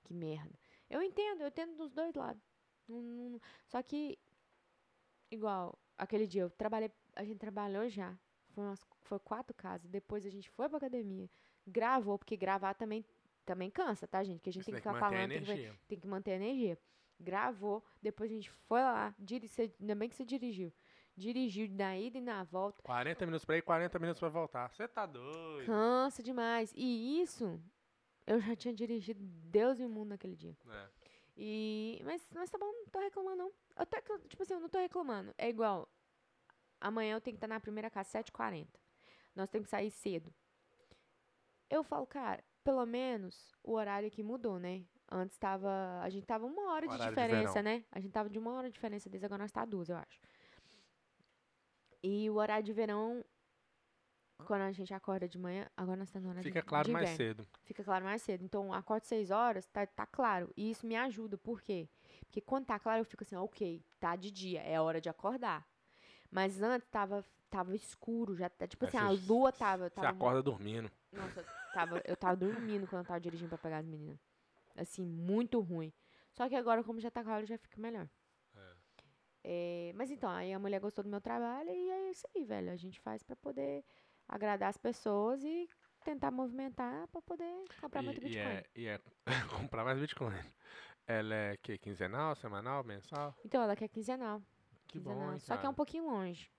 Que 0.03 0.13
merda. 0.13 0.59
Eu 0.89 1.01
entendo, 1.03 1.43
eu 1.43 1.49
entendo 1.49 1.77
dos 1.77 1.93
dois 1.93 2.13
lados. 2.15 2.43
Não- 2.89 3.01
não- 3.03 3.41
só 3.69 3.83
que, 3.83 4.19
igual, 5.31 5.79
aquele 5.97 6.27
dia 6.27 6.43
eu 6.43 6.51
trabalhei, 6.51 6.91
a 7.15 7.25
gente 7.25 7.39
trabalhou 7.39 7.89
já. 7.89 8.17
Foi, 8.51 8.65
umas, 8.65 8.85
foi 9.03 9.19
quatro 9.21 9.55
casas. 9.55 9.89
Depois 9.89 10.27
a 10.27 10.31
gente 10.31 10.51
foi 10.51 10.69
pra 10.69 10.79
academia, 10.79 11.29
gravou, 11.67 12.19
porque 12.19 12.37
gravar 12.37 12.75
também, 12.75 13.05
também 13.45 13.71
cansa, 13.71 14.07
tá, 14.09 14.23
gente? 14.25 14.41
Que 14.41 14.51
a 14.51 14.53
gente 14.53 14.65
tem 14.65 14.75
que 14.75 14.81
tem 14.83 14.93
que 14.93 14.97
ficar 14.99 15.07
falando, 15.17 15.31
tem 15.31 15.39
que, 15.41 15.53
tem 15.89 16.01
que 16.01 16.07
manter 16.09 16.33
a 16.33 16.37
energia. 16.37 16.79
Gravou, 17.19 17.85
depois 18.03 18.31
a 18.31 18.35
gente 18.35 18.51
foi 18.51 18.81
lá, 18.81 19.15
diri, 19.19 19.47
você- 19.47 19.73
ainda 19.81 19.95
bem 19.95 20.09
que 20.09 20.15
você 20.17 20.25
dirigiu. 20.25 20.73
Dirigiu 21.17 21.69
na 21.71 21.97
ida 21.99 22.17
e 22.17 22.21
na 22.21 22.43
volta. 22.45 22.83
40 22.83 23.27
minutos 23.27 23.45
pra 23.45 23.57
ir, 23.59 23.63
40 23.63 23.99
minutos 23.99 24.19
pra 24.19 24.29
voltar. 24.31 24.69
Você 24.71 24.89
tá 24.89 25.05
doido. 25.05 25.67
Cansa 25.67 26.23
demais. 26.23 26.73
E 26.75 27.21
isso, 27.21 27.61
eu 28.27 28.41
já 28.41 28.57
tinha 28.57 28.73
dirigido 28.73 29.21
Deus 29.23 29.79
e 29.79 29.85
o 29.85 29.89
mundo 29.89 30.09
naquele 30.11 30.35
dia. 30.35 30.57
É. 30.67 30.89
E, 31.43 32.03
mas, 32.05 32.21
mas 32.35 32.51
tá 32.51 32.59
bom, 32.59 32.67
não 32.71 32.85
tô 32.93 32.99
reclamando, 32.99 33.37
não. 33.39 33.53
Eu- 33.79 34.19
tipo 34.29 34.43
assim, 34.43 34.53
eu 34.53 34.61
não 34.61 34.69
tô 34.69 34.79
reclamando. 34.79 35.35
É 35.39 35.49
igual, 35.49 35.89
amanhã 36.79 37.15
eu 37.17 37.21
tenho 37.21 37.35
que 37.35 37.39
estar 37.39 37.49
na 37.49 37.59
primeira 37.59 37.89
casa, 37.89 38.11
7h40. 38.11 38.69
Nós 39.35 39.49
temos 39.49 39.65
que 39.67 39.71
sair 39.71 39.91
cedo. 39.91 40.35
Eu 41.71 41.83
falo, 41.83 42.07
cara, 42.07 42.45
pelo 42.63 42.85
menos 42.85 43.55
o 43.63 43.73
horário 43.73 44.07
aqui 44.09 44.23
mudou, 44.23 44.59
né? 44.59 44.85
Antes 45.11 45.39
tava, 45.39 45.71
a 46.03 46.11
gente 46.11 46.27
tava 46.27 46.45
uma 46.45 46.73
hora 46.73 46.87
de 46.87 46.93
de 46.93 47.09
diferença, 47.09 47.55
verão. 47.55 47.63
né? 47.63 47.85
A 47.91 48.01
gente 48.01 48.13
tava 48.13 48.29
de 48.29 48.39
uma 48.39 48.53
hora 48.53 48.69
de 48.69 48.75
diferença 48.75 49.09
desde 49.09 49.25
agora 49.25 49.43
nós 49.43 49.51
tá 49.53 49.65
duas, 49.65 49.89
eu 49.89 49.97
acho. 49.97 50.21
E 52.03 52.29
o 52.29 52.35
horário 52.35 52.65
de 52.65 52.73
verão, 52.73 53.25
quando 54.41 54.63
a 54.63 54.73
gente 54.73 54.93
acorda 54.93 55.29
de 55.29 55.39
manhã, 55.39 55.67
agora 55.77 55.97
nós 55.97 56.09
estamos 56.09 56.29
horário 56.29 56.43
Fica 56.43 56.61
de, 56.61 56.67
claro 56.67 56.87
de 56.87 56.93
mais 56.93 57.11
cedo. 57.11 57.47
Fica 57.65 57.85
claro 57.85 58.05
mais 58.05 58.23
cedo. 58.23 58.45
Então, 58.45 58.73
acordo 58.73 59.05
6 59.05 59.31
horas, 59.31 59.67
tá, 59.67 59.87
tá 59.87 60.07
claro. 60.07 60.53
E 60.57 60.71
isso 60.71 60.87
me 60.87 60.97
ajuda. 60.97 61.39
Por 61.39 61.61
quê? 61.61 61.89
Porque 62.27 62.41
quando 62.41 62.67
tá 62.67 62.79
claro, 62.79 63.01
eu 63.01 63.05
fico 63.05 63.25
assim, 63.25 63.37
ok, 63.37 63.83
tá 63.99 64.17
de 64.17 64.31
dia, 64.31 64.63
é 64.63 64.81
hora 64.81 65.01
de 65.01 65.09
acordar. 65.09 65.67
Mas 66.31 66.63
antes 66.63 66.89
tava, 66.89 67.25
tava 67.49 67.75
escuro, 67.75 68.37
já 68.37 68.49
tá, 68.49 68.67
tipo 68.67 68.87
assim, 68.87 68.97
a 68.97 69.11
lua 69.11 69.53
tava. 69.53 69.89
Você 69.89 69.95
tava 69.95 70.09
acorda 70.09 70.43
dormindo. 70.43 70.91
Nossa, 71.13 71.41
eu 71.41 71.47
tava, 71.73 72.03
eu 72.05 72.17
tava 72.17 72.37
dormindo 72.37 72.87
quando 72.87 73.03
eu 73.03 73.09
tava 73.09 73.21
dirigindo 73.21 73.49
pra 73.49 73.59
pegar 73.59 73.79
as 73.79 73.87
meninas. 73.87 74.19
Assim, 74.77 75.05
muito 75.05 75.61
ruim. 75.61 75.93
Só 76.33 76.49
que 76.49 76.55
agora, 76.55 76.85
como 76.85 77.01
já 77.01 77.11
tá 77.11 77.25
claro, 77.25 77.45
já 77.45 77.59
fica 77.59 77.81
melhor. 77.81 78.09
É, 79.43 79.93
mas 79.95 80.11
então, 80.11 80.31
aí 80.31 80.53
a 80.53 80.59
mulher 80.59 80.81
gostou 80.81 81.03
do 81.03 81.11
meu 81.11 81.21
trabalho 81.21 81.71
e 81.71 81.91
é 81.91 82.11
isso 82.11 82.27
aí, 82.35 82.45
velho. 82.45 82.71
A 82.71 82.77
gente 82.77 83.01
faz 83.01 83.23
pra 83.23 83.35
poder 83.37 83.85
agradar 84.31 84.69
as 84.71 84.77
pessoas 84.77 85.43
e 85.45 85.69
tentar 86.05 86.31
movimentar 86.31 87.07
pra 87.09 87.21
poder 87.23 87.53
comprar 87.81 88.03
muito 88.03 88.19
E, 88.21 88.21
e, 88.21 88.25
Bitcoin. 88.29 88.45
é, 88.47 88.65
e 88.75 88.87
é 88.87 89.01
comprar 89.71 89.85
mais 89.85 89.99
Bitcoin. 89.99 90.35
Ela 91.07 91.35
é 91.35 91.57
que 91.57 91.77
quinzenal, 91.79 92.35
semanal, 92.37 92.85
mensal? 92.85 93.35
Então, 93.45 93.63
ela 93.63 93.75
quer 93.75 93.89
quinzenal. 93.89 94.41
Que 94.87 94.99
quinzenal. 94.99 95.19
bom, 95.29 95.33
hein, 95.33 95.39
Só 95.41 95.57
que 95.57 95.67
é 95.67 95.69
um 95.69 95.75
pouquinho 95.75 96.05
longe. 96.07 96.51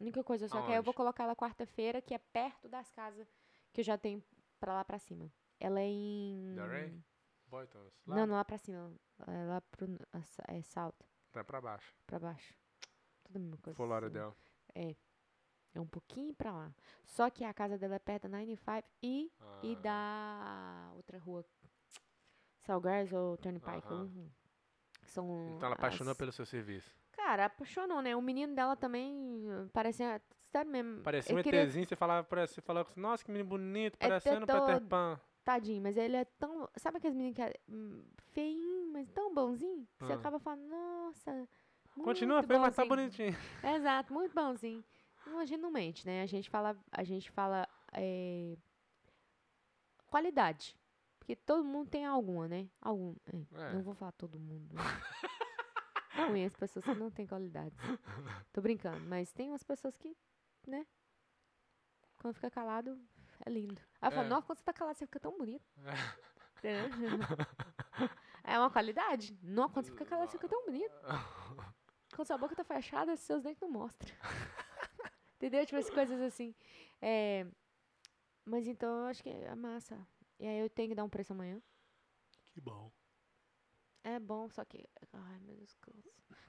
Única 0.00 0.24
coisa, 0.24 0.48
só 0.48 0.60
que 0.62 0.72
aí 0.72 0.76
eu 0.76 0.82
vou 0.82 0.90
Aonde? 0.90 0.96
colocar 0.96 1.22
ela 1.24 1.36
quarta-feira, 1.36 2.02
que 2.02 2.12
é 2.14 2.18
perto 2.18 2.68
das 2.68 2.90
casas 2.90 3.28
que 3.72 3.80
eu 3.80 3.84
já 3.84 3.96
tenho 3.96 4.22
pra 4.58 4.74
lá 4.74 4.84
pra 4.84 4.98
cima. 4.98 5.30
Ela 5.60 5.80
é 5.80 5.84
em. 5.86 6.54
Delray? 6.56 7.00
Boytons. 7.46 7.92
Lá, 8.06 8.16
Não, 8.16 8.26
não 8.26 8.34
lá 8.34 8.44
pra 8.44 8.58
cima. 8.58 8.92
É 9.28 9.44
lá 9.44 9.60
pro. 9.60 9.86
É 10.48 10.60
salto, 10.62 11.06
Tá 11.30 11.44
pra 11.44 11.60
baixo. 11.60 11.94
pra 12.06 12.18
baixo. 12.18 12.52
Tudo 13.22 13.36
a 13.36 13.38
mesma 13.38 13.56
coisa. 13.58 13.76
Fort 13.76 13.88
Lauderdale. 13.88 14.34
É 14.74 14.96
um 15.82 15.86
pouquinho 15.86 16.34
pra 16.34 16.52
lá. 16.52 16.72
Só 17.04 17.28
que 17.30 17.44
a 17.44 17.52
casa 17.54 17.76
dela 17.78 17.96
é 17.96 17.98
perto 17.98 18.22
da 18.24 18.28
95 18.38 18.82
e, 19.02 19.30
e 19.62 19.76
Ah, 19.76 19.80
da 19.82 20.92
outra 20.96 21.18
rua. 21.18 21.44
Salgars 22.66 23.12
ou 23.12 23.36
Turnpike. 23.36 24.32
São 25.06 25.54
Então 25.56 25.66
ela 25.66 25.74
apaixonou 25.74 26.12
as- 26.12 26.16
pelo 26.18 26.32
seu 26.32 26.46
serviço. 26.46 26.90
Cara, 27.12 27.44
apaixonou, 27.46 28.00
né? 28.02 28.16
O 28.16 28.22
menino 28.22 28.54
dela 28.54 28.74
também 28.76 29.12
uh, 29.48 29.68
parecia. 29.72 30.20
Sério 30.50 30.70
mesmo. 30.70 31.02
Parecia 31.02 31.34
um 31.36 31.42
queria- 31.42 31.62
ETzinho, 31.62 31.86
você 31.86 31.96
falava, 31.96 32.26
você 32.46 32.60
falava 32.60 32.88
assim, 32.88 33.00
nossa, 33.00 33.24
que 33.24 33.30
menino 33.30 33.48
bonito, 33.48 33.96
É 34.00 34.08
parecendo 34.08 34.44
o 34.44 34.46
teto- 34.46 34.66
Peter 34.66 34.80
Pan. 34.86 35.20
Tadinho, 35.44 35.82
mas 35.82 35.96
ele 35.96 36.16
é 36.16 36.24
tão. 36.24 36.68
Sabe 36.76 36.96
aqueles 36.98 37.14
meninos 37.16 37.36
que 37.36 37.42
é 37.42 37.54
hum, 37.68 38.02
feinho, 38.32 38.90
mas 38.92 39.08
tão 39.10 39.32
bonzinho? 39.34 39.86
Que 39.98 40.06
Você 40.06 40.12
Ah. 40.12 40.16
acaba 40.16 40.38
falando, 40.38 40.66
nossa. 40.68 41.48
Continua 42.02 42.42
feio, 42.42 42.60
mas 42.60 42.74
tá 42.74 42.84
bonzinho." 42.84 42.96
bonitinho. 42.96 43.36
Exato, 43.76 44.12
muito 44.12 44.34
bonzinho. 44.34 44.82
Não, 45.26 45.38
a 45.38 45.46
gente 45.46 45.60
não 45.60 45.70
mente, 45.70 46.06
né? 46.06 46.22
A 46.22 46.26
gente 46.26 46.50
fala. 46.50 46.76
A 46.92 47.04
gente 47.04 47.30
fala. 47.30 47.68
é, 47.92 48.56
qualidade. 50.06 50.76
Porque 51.18 51.34
todo 51.36 51.64
mundo 51.64 51.88
tem 51.88 52.04
alguma, 52.04 52.46
né? 52.48 52.68
Algum. 52.80 53.14
é, 53.26 53.62
É. 53.62 53.72
Não 53.72 53.82
vou 53.82 53.94
falar 53.94 54.12
todo 54.12 54.38
mundo. 54.38 54.74
né? 54.74 54.82
Não 56.16 56.28
conheço 56.28 56.56
pessoas 56.56 56.84
que 56.84 56.94
não 56.94 57.10
têm 57.10 57.26
qualidades. 57.26 57.76
Tô 58.52 58.60
brincando, 58.62 59.00
mas 59.08 59.32
tem 59.32 59.50
umas 59.50 59.64
pessoas 59.64 59.96
que, 59.96 60.16
né? 60.64 60.86
Quando 62.20 62.34
fica 62.34 62.48
calado, 62.50 62.96
é 63.44 63.50
lindo. 63.50 63.82
Aí 64.00 64.08
eu 64.08 64.12
falo, 64.12 64.26
É. 64.26 64.30
nossa, 64.30 64.46
quando 64.46 64.58
você 64.58 64.64
tá 64.64 64.72
calado, 64.72 64.96
você 64.96 65.06
fica 65.06 65.18
tão 65.18 65.36
bonito. 65.36 65.64
É 68.44 68.58
uma 68.58 68.70
qualidade. 68.70 69.36
Não, 69.42 69.68
quando 69.68 69.86
você 69.86 69.90
fica 69.92 70.04
calado, 70.06 70.30
você 70.30 70.38
fica 70.38 70.48
tão 70.48 70.64
bonito. 70.64 70.94
Quando 72.14 72.26
sua 72.26 72.38
boca 72.38 72.54
tá 72.54 72.64
fechada, 72.64 73.16
seus 73.16 73.42
dentes 73.42 73.60
não 73.60 73.70
mostram. 73.70 74.08
Entendeu? 75.36 75.64
Tipo, 75.66 75.78
as 75.78 75.90
coisas 75.90 76.20
assim. 76.20 76.54
É, 77.00 77.46
Mas 78.44 78.66
então, 78.66 79.00
eu 79.00 79.06
acho 79.06 79.22
que 79.22 79.28
é 79.28 79.54
massa. 79.54 79.98
E 80.38 80.46
aí 80.46 80.58
eu 80.58 80.68
tenho 80.70 80.90
que 80.90 80.94
dar 80.94 81.04
um 81.04 81.08
preço 81.08 81.32
amanhã. 81.32 81.60
Que 82.46 82.60
bom. 82.60 82.90
É 84.02 84.18
bom, 84.18 84.48
só 84.50 84.64
que. 84.64 84.86
Ai, 85.12 85.40
meu 85.40 85.56
Deus. 85.56 85.76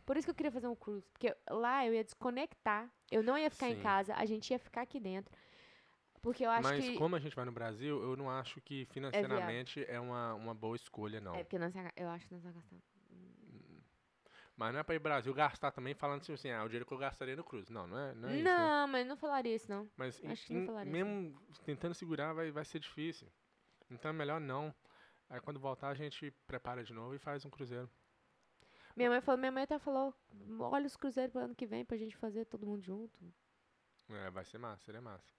Por 0.05 0.17
isso 0.17 0.27
que 0.27 0.31
eu 0.31 0.35
queria 0.35 0.51
fazer 0.51 0.67
um 0.67 0.75
cruise. 0.75 1.07
Porque 1.09 1.35
lá 1.49 1.85
eu 1.85 1.93
ia 1.93 2.03
desconectar. 2.03 2.91
Eu 3.09 3.23
não 3.23 3.37
ia 3.37 3.49
ficar 3.49 3.69
em 3.69 3.75
Sim. 3.75 3.81
casa, 3.81 4.13
a 4.15 4.25
gente 4.25 4.51
ia 4.51 4.59
ficar 4.59 4.81
aqui 4.81 4.99
dentro. 4.99 5.33
Porque 6.21 6.45
eu 6.45 6.49
acho 6.49 6.63
Mas 6.63 6.83
que. 6.83 6.97
como 6.97 7.15
a 7.15 7.19
gente 7.19 7.35
vai 7.35 7.45
no 7.45 7.51
Brasil, 7.51 8.01
eu 8.01 8.15
não 8.15 8.29
acho 8.29 8.59
que 8.61 8.85
financeiramente 8.85 9.85
é, 9.87 9.99
uma, 9.99 10.33
uma 10.33 10.55
boa 10.55 10.75
escolha, 10.75 11.21
não. 11.21 11.35
É, 11.35 11.43
porque 11.43 11.59
nós, 11.59 11.73
eu 11.95 12.09
acho 12.09 12.27
que 12.27 12.33
nós 12.33 12.43
vamos 12.43 12.67
gastar. 12.67 12.94
Mas 14.57 14.73
não 14.73 14.79
é 14.79 14.83
pra 14.83 14.95
ir 14.95 14.99
Brasil 14.99 15.33
gastar 15.33 15.71
também 15.71 15.93
falando 15.93 16.21
assim, 16.21 16.33
assim, 16.33 16.49
ah, 16.49 16.63
o 16.63 16.67
dinheiro 16.67 16.85
que 16.85 16.93
eu 16.93 16.97
gastaria 16.97 17.35
no 17.35 17.43
cruze. 17.43 17.71
Não, 17.71 17.85
não 17.87 17.97
é, 17.97 18.13
não 18.15 18.29
é 18.29 18.37
isso, 18.37 18.61
né? 18.61 18.71
Não, 18.71 18.87
mas 18.87 19.05
não 19.07 19.17
falaria 19.17 19.55
isso, 19.55 19.69
não. 19.69 19.89
Mas 19.97 20.21
em- 20.23 20.31
acho 20.31 20.45
que 20.47 20.53
não 20.53 20.61
em- 20.61 20.65
falaria 20.65 20.91
mesmo 20.91 21.41
tentando 21.65 21.93
segurar 21.93 22.33
vai, 22.33 22.51
vai 22.51 22.63
ser 22.65 22.79
difícil. 22.79 23.27
Então 23.91 24.09
é 24.09 24.13
melhor 24.13 24.39
não. 24.39 24.73
Aí 25.29 25.39
quando 25.41 25.59
voltar 25.59 25.89
a 25.89 25.93
gente 25.95 26.31
prepara 26.47 26.83
de 26.83 26.93
novo 26.93 27.13
e 27.15 27.19
faz 27.19 27.45
um 27.45 27.49
cruzeiro. 27.49 27.89
Minha 28.95 29.09
mãe 29.09 29.21
falou, 29.21 29.37
minha 29.37 29.51
mãe 29.51 29.63
até 29.63 29.77
falou, 29.77 30.13
olha 30.59 30.85
os 30.87 30.95
cruzeiros 30.95 31.31
pro 31.31 31.41
ano 31.41 31.55
que 31.55 31.65
vem 31.65 31.85
pra 31.85 31.97
gente 31.97 32.15
fazer 32.17 32.45
todo 32.45 32.65
mundo 32.65 32.81
junto. 32.81 33.19
O 34.09 34.15
É, 34.15 34.29
vai 34.31 34.45
ser 34.45 34.57
massa, 34.57 34.83
seria 34.85 35.01
massa. 35.01 35.33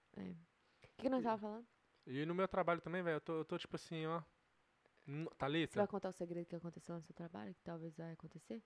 que, 0.80 1.02
que 1.04 1.08
nós 1.08 1.23
tava 1.23 1.38
falando? 1.38 1.66
E 2.06 2.25
no 2.25 2.35
meu 2.35 2.46
trabalho 2.49 2.80
também, 2.80 3.02
velho, 3.02 3.16
eu 3.16 3.20
tô, 3.20 3.38
eu 3.38 3.44
tô 3.44 3.58
tipo 3.58 3.76
assim, 3.76 4.06
ó. 4.06 4.23
n- 5.06 5.28
Você 5.28 5.37
Thalita? 5.38 5.80
vai 5.80 5.87
contar 5.87 6.08
o 6.08 6.12
segredo 6.12 6.46
que 6.46 6.56
aconteceu 6.56 6.94
no 6.94 7.02
seu 7.02 7.14
trabalho, 7.14 7.54
que 7.54 7.62
talvez 7.62 7.94
vai 7.96 8.12
acontecer? 8.12 8.62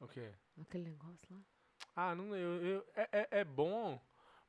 O 0.00 0.06
quê? 0.08 0.32
Aquele 0.60 0.84
negócio 0.90 1.26
lá. 1.34 1.40
Ah, 1.96 2.14
não, 2.14 2.34
eu, 2.36 2.62
eu, 2.64 2.86
é, 2.94 3.08
é, 3.12 3.28
é 3.40 3.44
bom 3.44 4.00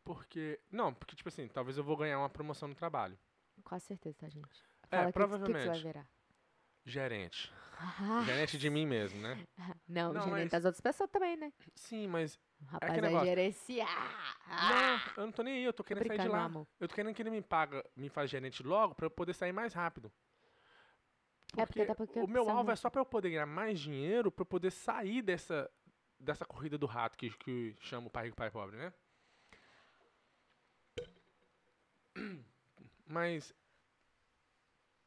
porque. 0.04 0.60
Não, 0.72 0.94
porque, 0.94 1.16
tipo 1.16 1.30
assim, 1.30 1.48
talvez 1.48 1.78
eu 1.78 1.84
vou 1.84 1.98
ganhar 1.98 2.20
uma 2.20 2.30
promoção 2.30 2.68
no 2.68 2.76
trabalho. 2.76 3.18
Quase 3.64 3.86
certeza, 3.86 4.18
tá, 4.20 4.30
gente? 4.30 4.64
É, 4.92 4.98
Fala, 4.98 5.10
o 5.10 5.14
que 5.14 5.20
o 5.20 5.22
que 5.22 5.28
que 5.28 5.38
você 5.38 5.52
vai 5.52 5.52
provavelmente. 5.52 5.84
virar? 5.84 6.10
Gerente. 6.86 7.54
Gerente 8.26 8.58
de 8.58 8.70
mim 8.70 8.86
mesmo, 8.86 9.20
né? 9.22 9.46
não, 9.88 10.14
Não, 10.14 10.22
gerente 10.24 10.32
mas- 10.44 10.52
das 10.52 10.66
outras 10.66 10.82
pessoas 10.82 11.10
também, 11.10 11.36
né? 11.38 11.52
Sim, 11.76 12.08
mas. 12.08 12.36
O 12.62 12.66
rapaz 12.66 12.92
aquele 12.92 13.02
vai 13.02 13.10
negócio. 13.12 13.28
gerenciar. 13.30 14.38
Não, 14.48 15.14
eu 15.24 15.26
não 15.28 15.32
tô 15.32 15.44
nem 15.44 15.54
aí, 15.56 15.64
eu 15.64 15.72
tô 15.74 15.84
Tô 15.84 15.88
querendo 15.88 16.08
sair 16.08 16.20
de 16.20 16.28
lá. 16.28 16.52
Eu 16.80 16.88
tô 16.88 16.94
querendo 16.96 17.14
que 17.16 17.22
ele 17.22 17.30
me 17.30 17.42
paga, 17.42 17.84
me 17.96 18.10
faz 18.10 18.30
gerente 18.30 18.62
logo 18.64 18.94
pra 18.96 19.06
eu 19.06 19.10
poder 19.12 19.34
sair 19.34 19.54
mais 19.54 19.74
rápido. 19.74 20.12
É, 21.58 21.66
porque 21.66 21.86
tá 21.86 21.96
porque 21.96 22.20
o 22.20 22.28
meu 22.28 22.50
alvo 22.50 22.72
é 22.72 22.76
só 22.76 22.90
pra 22.90 23.02
eu 23.02 23.06
poder 23.06 23.32
ganhar 23.32 23.46
mais 23.46 23.80
dinheiro, 23.80 24.32
pra 24.32 24.42
eu 24.44 24.46
poder 24.46 24.72
sair 24.72 25.22
dessa, 25.22 25.70
dessa 26.20 26.46
corrida 26.46 26.78
do 26.78 26.86
rato 26.86 27.18
que, 27.18 27.30
que 27.38 27.76
chama 27.82 28.08
o 28.08 28.10
pai 28.10 28.26
rico, 28.26 28.38
pai 28.38 28.52
pobre, 28.52 28.78
né? 28.78 28.94
Mas. 33.08 33.54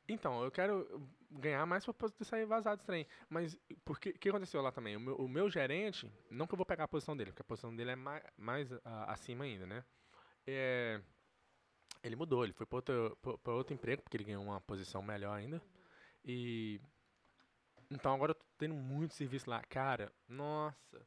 Então, 0.09 0.43
eu 0.43 0.51
quero 0.51 1.09
ganhar 1.31 1.65
mais 1.65 1.85
pra 1.85 1.95
poder 1.95 2.25
sair 2.25 2.45
vazado 2.45 2.77
desse 2.77 2.87
trem. 2.87 3.07
Mas 3.31 3.57
o 3.87 3.95
que, 3.95 4.13
que 4.13 4.29
aconteceu 4.29 4.61
lá 4.61 4.73
também? 4.73 4.97
O 4.97 5.01
meu, 5.01 5.17
o 5.17 5.29
meu 5.29 5.49
gerente, 5.49 6.11
não 6.31 6.47
que 6.47 6.55
eu 6.55 6.57
vou 6.57 6.67
pegar 6.67 6.85
a 6.85 6.89
posição 6.89 7.17
dele, 7.17 7.31
porque 7.31 7.43
a 7.43 7.45
posição 7.45 7.75
dele 7.75 7.93
é 7.93 7.97
mais, 7.97 8.23
mais 8.37 8.73
ah, 8.85 9.13
acima 9.13 9.45
ainda, 9.45 9.65
né? 9.65 9.85
É, 10.47 11.01
ele 12.03 12.17
mudou, 12.17 12.43
ele 12.45 12.53
foi 12.53 12.67
para 12.67 12.77
outro, 12.77 13.19
pra- 13.23 13.39
pra 13.39 13.53
outro 13.55 13.73
emprego, 13.73 14.03
porque 14.03 14.17
ele 14.17 14.25
ganhou 14.25 14.43
uma 14.43 14.61
posição 14.61 15.03
melhor 15.03 15.39
ainda. 15.39 15.63
E. 16.25 16.81
Então 17.91 18.15
agora 18.15 18.31
eu 18.31 18.35
tô 18.35 18.45
tendo 18.59 18.75
muito 18.75 19.15
serviço 19.15 19.49
lá. 19.49 19.63
Cara, 19.63 20.13
nossa. 20.29 21.07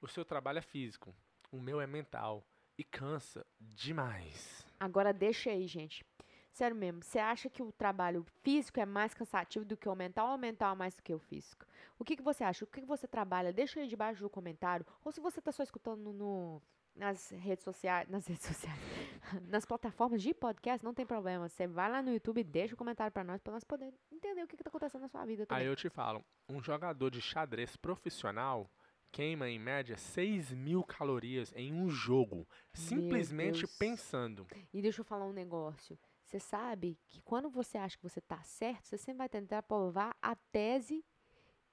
O 0.00 0.08
seu 0.08 0.24
trabalho 0.24 0.58
é 0.58 0.62
físico, 0.62 1.14
o 1.52 1.60
meu 1.60 1.80
é 1.80 1.86
mental. 1.86 2.44
E 2.78 2.84
cansa 2.84 3.44
demais. 3.60 4.66
Agora 4.78 5.12
deixa 5.12 5.50
aí, 5.50 5.66
gente. 5.66 6.02
Sério 6.50 6.74
mesmo, 6.74 7.02
você 7.02 7.18
acha 7.18 7.48
que 7.48 7.62
o 7.62 7.70
trabalho 7.70 8.24
físico 8.42 8.80
é 8.80 8.86
mais 8.86 9.14
cansativo 9.14 9.64
do 9.64 9.76
que 9.76 9.88
o 9.88 9.94
mental 9.94 10.28
ou 10.28 10.34
o 10.34 10.38
mental 10.38 10.72
é 10.72 10.76
mais 10.76 10.94
do 10.94 11.02
que 11.02 11.14
o 11.14 11.18
físico? 11.18 11.64
O 11.98 12.04
que, 12.04 12.16
que 12.16 12.22
você 12.22 12.42
acha? 12.42 12.64
O 12.64 12.66
que, 12.66 12.80
que 12.80 12.86
você 12.86 13.06
trabalha? 13.06 13.52
Deixa 13.52 13.80
aí 13.80 13.86
debaixo 13.86 14.22
do 14.22 14.30
comentário. 14.30 14.84
Ou 15.04 15.12
se 15.12 15.20
você 15.20 15.40
tá 15.40 15.52
só 15.52 15.62
escutando 15.62 16.12
no, 16.12 16.60
nas 17.00 17.30
redes 17.30 17.64
sociais, 17.64 18.06
nas 18.08 18.26
redes 18.26 18.44
sociais, 18.44 18.78
nas 19.48 19.64
plataformas 19.64 20.22
de 20.22 20.34
podcast, 20.34 20.84
não 20.84 20.92
tem 20.92 21.06
problema. 21.06 21.48
Você 21.48 21.66
vai 21.66 21.90
lá 21.90 22.02
no 22.02 22.12
YouTube 22.12 22.40
e 22.42 22.44
deixa 22.44 22.74
o 22.74 22.76
comentário 22.76 23.10
pra 23.10 23.24
nós, 23.24 23.40
pra 23.40 23.54
nós 23.54 23.64
poder 23.64 23.92
entender 24.12 24.42
o 24.42 24.46
que, 24.46 24.54
que 24.54 24.62
tá 24.62 24.68
acontecendo 24.68 25.00
na 25.00 25.08
sua 25.08 25.24
vida 25.24 25.46
também. 25.46 25.62
Aí 25.62 25.66
eu 25.66 25.74
te 25.74 25.88
falo, 25.88 26.22
um 26.46 26.62
jogador 26.62 27.10
de 27.10 27.22
xadrez 27.22 27.74
profissional 27.74 28.70
queima 29.10 29.48
em 29.48 29.58
média 29.58 29.96
6 29.96 30.52
mil 30.52 30.84
calorias 30.84 31.52
em 31.56 31.72
um 31.72 31.88
jogo. 31.88 32.46
Simplesmente 32.74 33.66
pensando. 33.78 34.46
E 34.72 34.82
deixa 34.82 35.00
eu 35.00 35.04
falar 35.04 35.24
um 35.24 35.32
negócio. 35.32 35.98
Você 36.22 36.38
sabe 36.38 36.98
que 37.08 37.22
quando 37.22 37.48
você 37.48 37.78
acha 37.78 37.96
que 37.96 38.02
você 38.02 38.20
tá 38.20 38.42
certo, 38.42 38.86
você 38.86 38.98
sempre 38.98 39.18
vai 39.18 39.28
tentar 39.28 39.62
provar 39.62 40.14
a 40.20 40.36
tese 40.36 41.02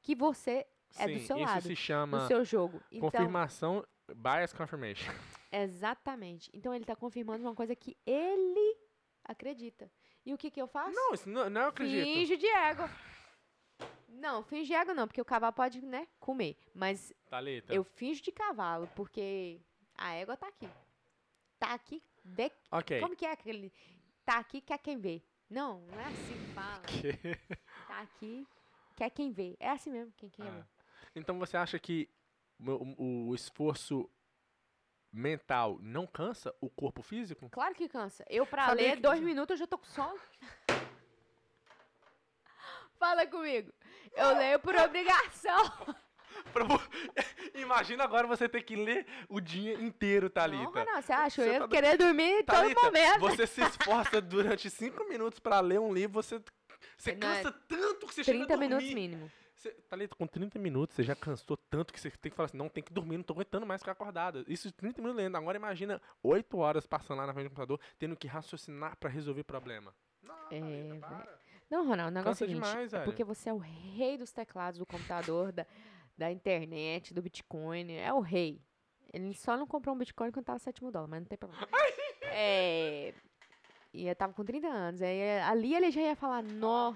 que 0.02 0.16
você 0.16 0.66
É 0.98 1.06
do 1.06 1.20
Sim, 1.20 1.26
seu 1.26 1.38
isso 1.38 1.46
lado, 1.46 1.62
se 1.64 1.76
chama 1.76 2.28
seu 2.28 2.46
jogo. 2.46 2.82
Então, 2.90 3.12
confirmação, 3.12 3.86
bias 4.16 4.54
confirmation. 4.54 5.12
exatamente. 5.52 6.50
Então 6.54 6.74
ele 6.74 6.86
tá 6.86 6.96
confirmando 6.96 7.44
uma 7.44 7.56
coisa 7.56 7.76
que 7.76 7.98
ele 8.06 8.78
acredita. 9.24 9.92
E 10.26 10.34
o 10.34 10.38
que 10.38 10.52
que 10.52 10.62
eu 10.62 10.68
faço? 10.68 10.94
Não, 10.94 11.14
isso 11.14 11.30
não, 11.30 11.50
não 11.50 11.68
acredito. 11.68 12.04
Finge 12.04 12.38
de 12.38 12.48
ego. 12.48 12.90
Não, 14.10 14.44
finge 14.44 14.68
de 14.68 14.74
ego 14.74 14.94
não, 14.94 15.08
porque 15.08 15.22
o 15.22 15.26
cavalo 15.26 15.54
pode, 15.54 15.82
né, 15.86 16.08
comer. 16.20 16.58
Mas 16.74 17.14
Thalita, 17.30 17.74
eu 17.74 17.84
finjo 17.84 18.22
de 18.22 18.32
cavalo, 18.32 18.90
porque 18.96 19.62
a 19.98 20.16
égua 20.16 20.36
tá 20.36 20.48
aqui. 20.48 20.70
Tá 21.60 21.74
aqui, 21.74 22.02
vê. 22.24 22.52
ok. 22.72 23.00
Como 23.00 23.16
que 23.16 23.26
é 23.26 23.32
aquele? 23.32 23.72
Tá 24.26 24.40
aqui, 24.40 24.60
quer 24.62 24.78
quem 24.80 24.98
vê. 24.98 25.22
Não, 25.50 25.82
não 25.82 26.00
é 26.00 26.06
assim 26.06 26.34
que 26.34 26.54
fala. 26.54 26.82
Tá 27.88 28.02
aqui, 28.02 28.46
quer 28.96 29.10
quem 29.10 29.32
vê. 29.32 29.56
É 29.60 29.70
assim 29.70 29.90
mesmo, 29.90 30.12
quem 30.18 30.30
quer. 30.30 30.44
Ah. 30.44 30.66
Então 31.16 31.40
você 31.40 31.56
acha 31.56 31.80
que 31.80 32.10
o, 32.60 32.72
o- 32.98 33.28
o 33.30 33.36
esforço 33.36 34.10
mental 35.12 35.80
não 35.82 36.06
cansa 36.06 36.54
o 36.62 36.70
corpo 36.70 37.02
físico? 37.02 37.50
Claro 37.50 37.74
que 37.76 37.88
cansa. 37.88 38.24
Eu, 38.30 38.46
pra 38.46 38.68
Sabia 38.68 38.88
ler 38.90 38.96
que- 38.98 39.02
dois 39.02 39.20
minutos, 39.22 39.52
eu 39.54 39.58
já 39.58 39.68
tô 39.68 39.78
com 39.78 39.86
sono. 39.86 40.20
Fala 43.00 43.26
comigo. 43.28 43.72
Eu 44.16 44.36
leio 44.38 44.60
por 44.60 44.76
obrigação. 44.76 45.88
Imagina 47.56 48.04
agora 48.04 48.28
você 48.28 48.48
ter 48.48 48.62
que 48.64 48.76
ler 48.76 49.06
o 49.30 49.40
dia 49.40 49.74
inteiro, 49.74 50.26
Não, 50.26 50.32
Thalita. 50.32 50.80
Renan, 50.84 51.02
você 51.02 51.14
acha? 51.14 51.42
Você 51.44 51.50
Eu 51.50 51.54
ia 51.54 51.60
tá 51.60 51.66
do- 51.66 51.72
querer 51.72 51.98
dormir 51.98 52.24
em 52.40 52.44
todo 52.44 52.56
Thalita, 52.56 52.82
momento. 52.84 53.20
você 53.20 53.48
se 53.48 53.62
esforça 53.62 54.22
durante 54.22 54.70
cinco 54.70 55.08
minutos 55.08 55.40
pra 55.40 55.60
ler 55.60 55.80
um 55.80 55.94
livro, 55.94 56.22
você, 56.22 56.42
você 56.98 57.16
Não, 57.16 57.30
é 57.32 57.44
cansa 57.44 57.52
tanto 57.68 58.08
que 58.08 58.14
você 58.14 58.24
chega 58.24 58.44
a 58.44 58.48
30 58.48 58.58
dormir. 58.58 58.70
minutos 58.70 58.94
mínimo. 58.94 59.32
Você, 59.58 59.72
Thalita, 59.90 60.16
com 60.16 60.28
30 60.28 60.60
minutos 60.60 60.96
você 60.96 61.04
já 61.04 61.16
cansou 61.16 61.58
tanto 61.58 61.92
que 61.92 62.00
você 62.00 62.12
tem 62.12 62.30
que 62.30 62.36
falar 62.36 62.46
assim, 62.46 62.58
não, 62.58 62.70
tem 62.70 62.84
que 62.84 62.94
dormir, 62.94 63.18
não 63.18 63.24
tô 63.24 63.34
aguentando 63.34 63.66
mais 63.66 63.82
ficar 63.82 63.94
acordada. 63.94 64.44
Isso 64.48 64.72
30 64.72 65.02
minutos 65.02 65.24
lendo. 65.24 65.36
Agora 65.36 65.58
imagina 65.58 66.00
8 66.22 66.58
horas 66.60 66.86
passando 66.86 67.18
lá 67.18 67.26
na 67.26 67.34
frente 67.34 67.46
do 67.46 67.50
computador, 67.50 67.80
tendo 67.98 68.16
que 68.16 68.28
raciocinar 68.28 68.96
pra 68.98 69.10
resolver 69.10 69.44
problema. 69.44 69.94
Não, 70.22 70.36
É, 70.52 70.60
Thalita, 70.60 70.96
para. 71.08 71.40
Não, 71.70 71.88
Ronaldo, 71.88 72.12
o 72.12 72.14
negócio 72.14 72.24
Cansa 72.32 72.44
é 72.44 72.48
o 72.48 72.50
seguinte. 72.50 72.70
demais, 72.70 72.94
é 72.94 73.04
porque 73.04 73.24
você 73.24 73.50
é 73.50 73.54
o 73.54 73.58
rei 73.58 74.18
dos 74.18 74.32
teclados, 74.32 74.78
do 74.78 74.86
computador, 74.86 75.52
da, 75.52 75.66
da 76.16 76.32
internet, 76.32 77.14
do 77.14 77.22
Bitcoin. 77.22 77.94
É 77.94 78.14
o 78.14 78.20
rei. 78.20 78.62
Ele 79.12 79.34
só 79.34 79.58
não 79.58 79.66
comprou 79.66 79.96
um 79.96 79.98
Bitcoin 79.98 80.32
quando 80.32 80.46
tava 80.46 80.60
7 80.60 80.84
mil 80.84 80.92
dólares, 80.92 81.10
mas 81.10 81.20
não 81.22 81.28
tem 81.28 81.38
problema. 81.38 81.68
É... 82.30 83.14
E 83.94 84.06
eu 84.06 84.16
tava 84.16 84.34
com 84.34 84.44
30 84.44 84.68
anos. 84.68 85.02
Aí 85.02 85.40
ali 85.40 85.74
ele 85.74 85.90
já 85.90 86.02
ia 86.02 86.16
falar, 86.16 86.44
nó. 86.44 86.94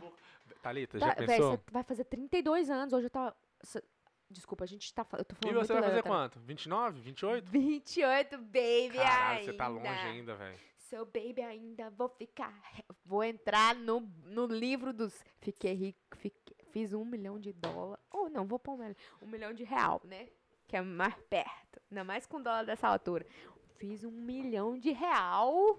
Thalita, 0.62 1.00
Tá, 1.00 1.08
já 1.08 1.16
pensou? 1.16 1.52
você 1.58 1.60
vai 1.72 1.84
fazer 1.84 2.04
32 2.06 2.70
anos. 2.70 2.94
Hoje 2.94 3.08
eu 3.08 3.10
tava. 3.10 3.36
Desculpa, 4.30 4.64
a 4.64 4.68
gente 4.68 4.94
tá. 4.94 5.06
Eu 5.14 5.26
tô 5.26 5.36
E 5.36 5.38
falando 5.52 5.66
você 5.66 5.74
muito 5.74 5.74
vai 5.74 5.82
fazer 5.84 5.96
lenta. 5.96 6.08
quanto? 6.10 6.40
29? 6.40 7.02
28? 7.02 7.50
28, 7.52 8.38
baby, 8.38 8.92
Caralho, 8.96 9.40
ainda. 9.40 9.52
você 9.52 9.58
tá 9.58 9.68
longe 9.68 9.88
ainda, 9.90 10.36
velho. 10.36 10.60
Seu 10.78 11.06
baby 11.06 11.42
ainda, 11.42 11.90
vou 11.90 12.08
ficar. 12.10 12.54
Vou 13.06 13.24
entrar 13.24 13.76
no, 13.76 14.02
no 14.26 14.46
livro 14.46 14.94
dos. 14.94 15.22
Fiquei 15.40 15.74
rico, 15.74 16.00
fiquei- 16.18 16.56
fiz 16.72 16.94
um 16.94 17.04
milhão 17.04 17.40
de 17.40 17.52
dólar. 17.54 18.00
Ou 18.10 18.30
não, 18.30 18.46
vou 18.46 18.60
pôr 18.60 18.80
um, 18.80 18.96
um 19.22 19.28
milhão 19.28 19.54
de 19.54 19.64
real, 19.64 20.02
né? 20.06 20.28
Que 20.68 20.78
é 20.78 20.82
mais 20.82 21.16
perto. 21.30 21.82
Ainda 21.90 22.04
mais 22.06 22.26
com 22.26 22.42
dólar 22.42 22.64
dessa 22.66 22.88
altura. 22.88 23.26
Fiz 23.78 24.04
um 24.06 24.12
milhão 24.12 24.78
de 24.78 24.92
real 24.92 25.78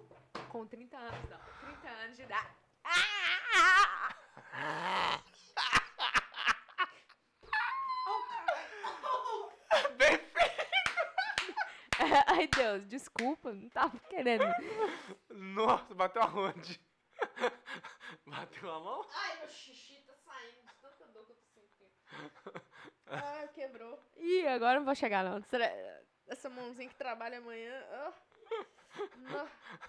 com 0.51 0.67
30 0.67 0.97
anos, 0.97 1.31
não. 1.31 1.39
30 1.71 1.89
anos 1.89 2.17
de 2.17 2.23
idade. 2.23 2.49
Ah! 2.85 3.92
Bem 9.97 10.21
Ai, 12.27 12.47
Deus, 12.47 12.87
desculpa, 12.87 13.53
não 13.53 13.69
tava 13.71 13.99
querendo. 14.09 14.45
Nossa, 15.31 15.95
bateu 15.95 16.23
aonde? 16.23 16.81
bateu 18.27 18.71
a 18.73 18.81
mão? 18.81 19.07
Ai, 19.15 19.39
meu 19.39 19.49
xixi 19.49 20.01
tá 20.07 20.15
saindo 20.15 20.61
de 20.63 20.75
tanta 20.81 21.07
dor 21.09 21.25
que 21.27 21.33
eu 21.33 21.37
tô 21.37 21.43
sentindo. 21.43 21.91
Ai, 23.07 23.49
quebrou. 23.55 23.99
Ih, 24.17 24.47
agora 24.47 24.79
não 24.79 24.85
vou 24.85 24.95
chegar 24.95 25.25
não. 25.25 25.43
Essa 26.29 26.49
mãozinha 26.49 26.89
que 26.89 26.95
trabalha 26.95 27.39
amanhã. 27.39 27.85
ah. 27.93 28.13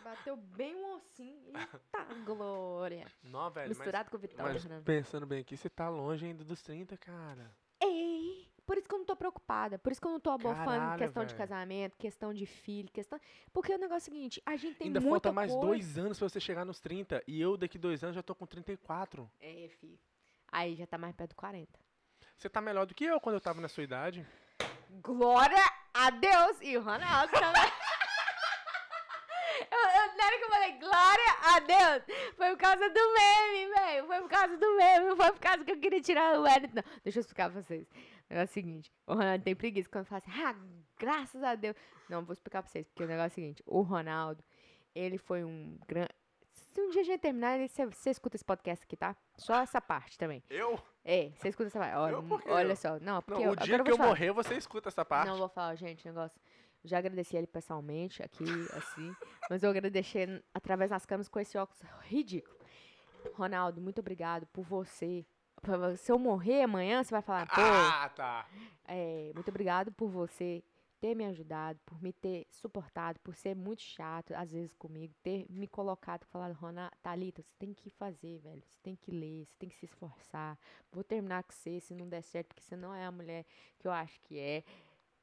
Bateu 0.04 0.36
bem 0.38 0.76
um 0.76 0.96
ossinho. 0.96 1.42
Eita, 1.58 1.82
glória. 2.26 3.06
Não, 3.24 3.50
velho, 3.50 3.70
mas, 3.70 3.78
Misturado 3.78 4.10
com 4.10 4.18
o 4.18 4.20
Vitória, 4.20 4.54
mas 4.54 4.62
Fernando. 4.62 4.84
pensando 4.84 5.26
bem 5.26 5.42
aqui, 5.42 5.58
você 5.58 5.70
tá 5.70 5.90
longe 5.90 6.26
ainda 6.26 6.44
dos 6.44 6.62
30, 6.62 6.98
cara. 6.98 7.52
Ei, 7.82 8.48
Por 8.66 8.78
isso 8.78 8.88
que 8.88 8.96
eu 8.96 9.00
não 9.00 9.06
tô 9.06 9.16
preocupada. 9.16 9.78
Por 9.78 9.92
isso 9.92 10.00
que 10.00 10.08
eu 10.08 10.12
não 10.12 10.20
tô 10.22 10.30
abofando 10.32 10.98
questão 10.98 11.26
de 11.26 11.34
velho. 11.34 11.38
casamento, 11.38 11.98
questão 11.98 12.34
de 12.34 12.46
filho, 12.46 12.90
questão. 12.92 13.20
Porque 13.52 13.74
o 13.74 13.78
negócio 13.78 14.10
é 14.10 14.12
o 14.12 14.14
seguinte, 14.16 14.42
a 14.46 14.56
gente 14.56 14.76
tem 14.78 14.88
Ainda 14.88 15.02
muita 15.02 15.14
falta 15.16 15.32
mais 15.34 15.52
coisa. 15.52 15.68
dois 15.68 15.98
anos 15.98 16.18
pra 16.18 16.30
você 16.30 16.40
chegar 16.40 16.64
nos 16.64 16.80
30. 16.80 17.22
E 17.28 17.42
eu, 17.42 17.58
daqui 17.58 17.78
dois 17.78 18.02
anos, 18.04 18.16
já 18.16 18.24
tô 18.24 18.34
com 18.34 18.46
34. 18.46 19.30
É, 19.42 19.68
filho. 19.80 20.00
Aí 20.50 20.76
já 20.76 20.88
tá 20.88 20.98
mais 20.98 21.14
perto 21.14 21.32
do 21.32 21.36
40. 21.36 21.78
Você 22.38 22.50
tá 22.50 22.62
melhor 22.62 22.86
do 22.86 22.94
que 22.96 23.04
eu 23.04 23.20
quando 23.20 23.36
eu 23.36 23.42
tava 23.42 23.60
na 23.60 23.68
sua 23.68 23.84
idade. 23.84 24.26
Glória 25.02 25.58
a 25.94 26.10
Deus! 26.10 26.58
E 26.62 26.78
o 26.78 26.82
Ronaldo 26.82 27.34
também. 27.34 27.64
eu, 30.24 30.30
eu, 30.30 30.30
na 30.30 30.30
hora 30.30 30.38
que 30.38 30.44
eu 30.44 30.50
falei 30.50 30.72
glória 30.80 31.34
a 31.42 31.60
Deus, 31.60 32.18
foi 32.38 32.50
por 32.52 32.58
causa 32.58 32.90
do 32.90 33.00
meme, 33.14 33.74
velho. 33.74 34.08
Foi 34.08 34.22
por 34.22 34.30
causa 34.30 34.58
do 34.58 34.76
meme, 34.78 35.06
não 35.06 35.16
foi 35.16 35.32
por 35.32 35.40
causa 35.40 35.64
que 35.64 35.72
eu 35.72 35.80
queria 35.80 36.02
tirar 36.02 36.38
o 36.40 36.44
Wellington. 36.44 36.76
Não, 36.76 36.84
deixa 37.04 37.20
eu 37.20 37.22
explicar 37.22 37.52
pra 37.52 37.62
vocês. 37.62 37.88
O 38.30 38.34
negócio 38.34 38.42
é 38.42 38.44
o 38.44 38.48
seguinte: 38.48 38.92
o 39.08 39.14
Ronaldo 39.14 39.44
tem 39.44 39.56
preguiça 39.56 39.90
quando 39.90 40.06
fala 40.06 40.22
assim, 40.26 40.42
ah, 40.44 40.56
graças 40.98 41.44
a 41.44 41.56
Deus. 41.56 41.76
Não, 42.10 42.24
vou 42.24 42.34
explicar 42.34 42.62
pra 42.62 42.72
vocês, 42.72 42.88
porque 42.88 43.04
o 43.04 43.08
negócio 43.08 43.26
é 43.26 43.32
o 43.32 43.36
seguinte: 43.36 43.64
o 43.66 43.82
Ronaldo, 43.82 44.44
ele 44.96 45.18
foi 45.18 45.44
um 45.44 45.78
grande. 45.88 46.10
Se 46.52 46.82
um 46.82 46.90
dia 46.90 47.02
a 47.02 47.06
gente 47.06 47.20
terminar, 47.20 47.60
você 47.92 48.10
escuta 48.10 48.36
esse 48.36 48.46
podcast 48.46 48.84
aqui, 48.84 48.96
tá? 48.96 49.16
Só 49.38 49.56
essa 49.62 49.80
parte 49.80 50.18
também. 50.18 50.44
Eu? 50.50 50.80
É, 51.06 51.30
você 51.36 51.50
escuta 51.50 51.68
essa 51.68 51.80
parte. 51.80 51.96
Olha, 51.96 52.14
Eu 52.14 52.54
olha 52.54 52.76
só. 52.76 53.00
Não, 53.00 53.22
porque 53.22 53.40
Não, 53.44 53.50
eu, 53.50 53.54
o 53.54 53.56
dia 53.56 53.76
agora 53.76 53.84
que 53.84 53.90
eu 53.90 53.94
eu 53.94 53.98
falar. 53.98 54.10
morrer, 54.10 54.32
você 54.32 54.56
escuta 54.56 54.90
essa 54.90 55.04
parte. 55.06 55.28
Não 55.30 55.38
vou 55.38 55.50
falar, 55.50 55.76
gente, 55.76 56.06
negócio. 56.08 56.40
Já 56.84 56.98
agradeci 56.98 57.38
ele 57.38 57.48
pessoalmente, 57.48 58.22
aqui, 58.22 58.44
assim. 58.74 59.16
mas 59.50 59.64
eu 59.64 59.70
agradeci 59.70 60.18
através 60.54 60.90
das 60.90 61.06
câmeras 61.06 61.30
com 61.30 61.40
esse 61.40 61.58
óculos 61.58 61.82
ridículo. 62.02 62.58
Ronaldo, 63.36 63.80
muito 63.82 64.00
obrigado 64.00 64.46
por 64.48 64.64
você. 64.64 65.26
Se 65.98 66.12
eu 66.12 66.20
morrer 66.20 66.64
amanhã, 66.64 67.02
você 67.04 67.12
vai 67.12 67.22
falar, 67.22 67.48
pô, 67.48 67.62
Ah, 67.62 68.10
tá. 68.10 68.48
é, 68.86 69.32
muito 69.34 69.48
obrigado 69.50 69.94
por 69.94 70.10
você 70.10 70.62
ter 71.00 71.16
me 71.16 71.26
ajudado, 71.26 71.80
por 71.86 72.02
me 72.02 72.12
ter 72.14 72.48
suportado, 72.50 73.20
por 73.22 73.36
ser 73.36 73.56
muito 73.56 73.82
chato, 73.82 74.34
às 74.36 74.52
vezes, 74.52 74.74
comigo, 74.74 75.14
ter 75.22 75.46
me 75.50 75.68
colocado 75.68 76.24
e 76.24 76.26
falado, 76.28 76.54
Ronaldo, 76.54 76.96
Thalita, 77.02 77.42
você 77.42 77.54
tem 77.60 77.74
que 77.74 77.90
fazer, 77.90 78.40
velho. 78.40 78.62
Você 78.66 78.80
tem 78.82 78.96
que 78.96 79.12
ler, 79.12 79.46
você 79.46 79.56
tem 79.58 79.70
que 79.70 79.76
se 79.76 79.86
esforçar. 79.86 80.58
Vou 80.92 81.04
terminar 81.04 81.44
com 81.44 81.52
você 81.54 81.80
se 81.80 81.94
não 81.94 82.08
der 82.10 82.24
certo, 82.24 82.48
porque 82.48 82.62
você 82.64 82.76
não 82.76 82.94
é 82.94 83.06
a 83.06 83.12
mulher 83.12 83.46
que 83.80 83.88
eu 83.88 83.92
acho 83.92 84.20
que 84.22 84.38
é. 84.40 84.64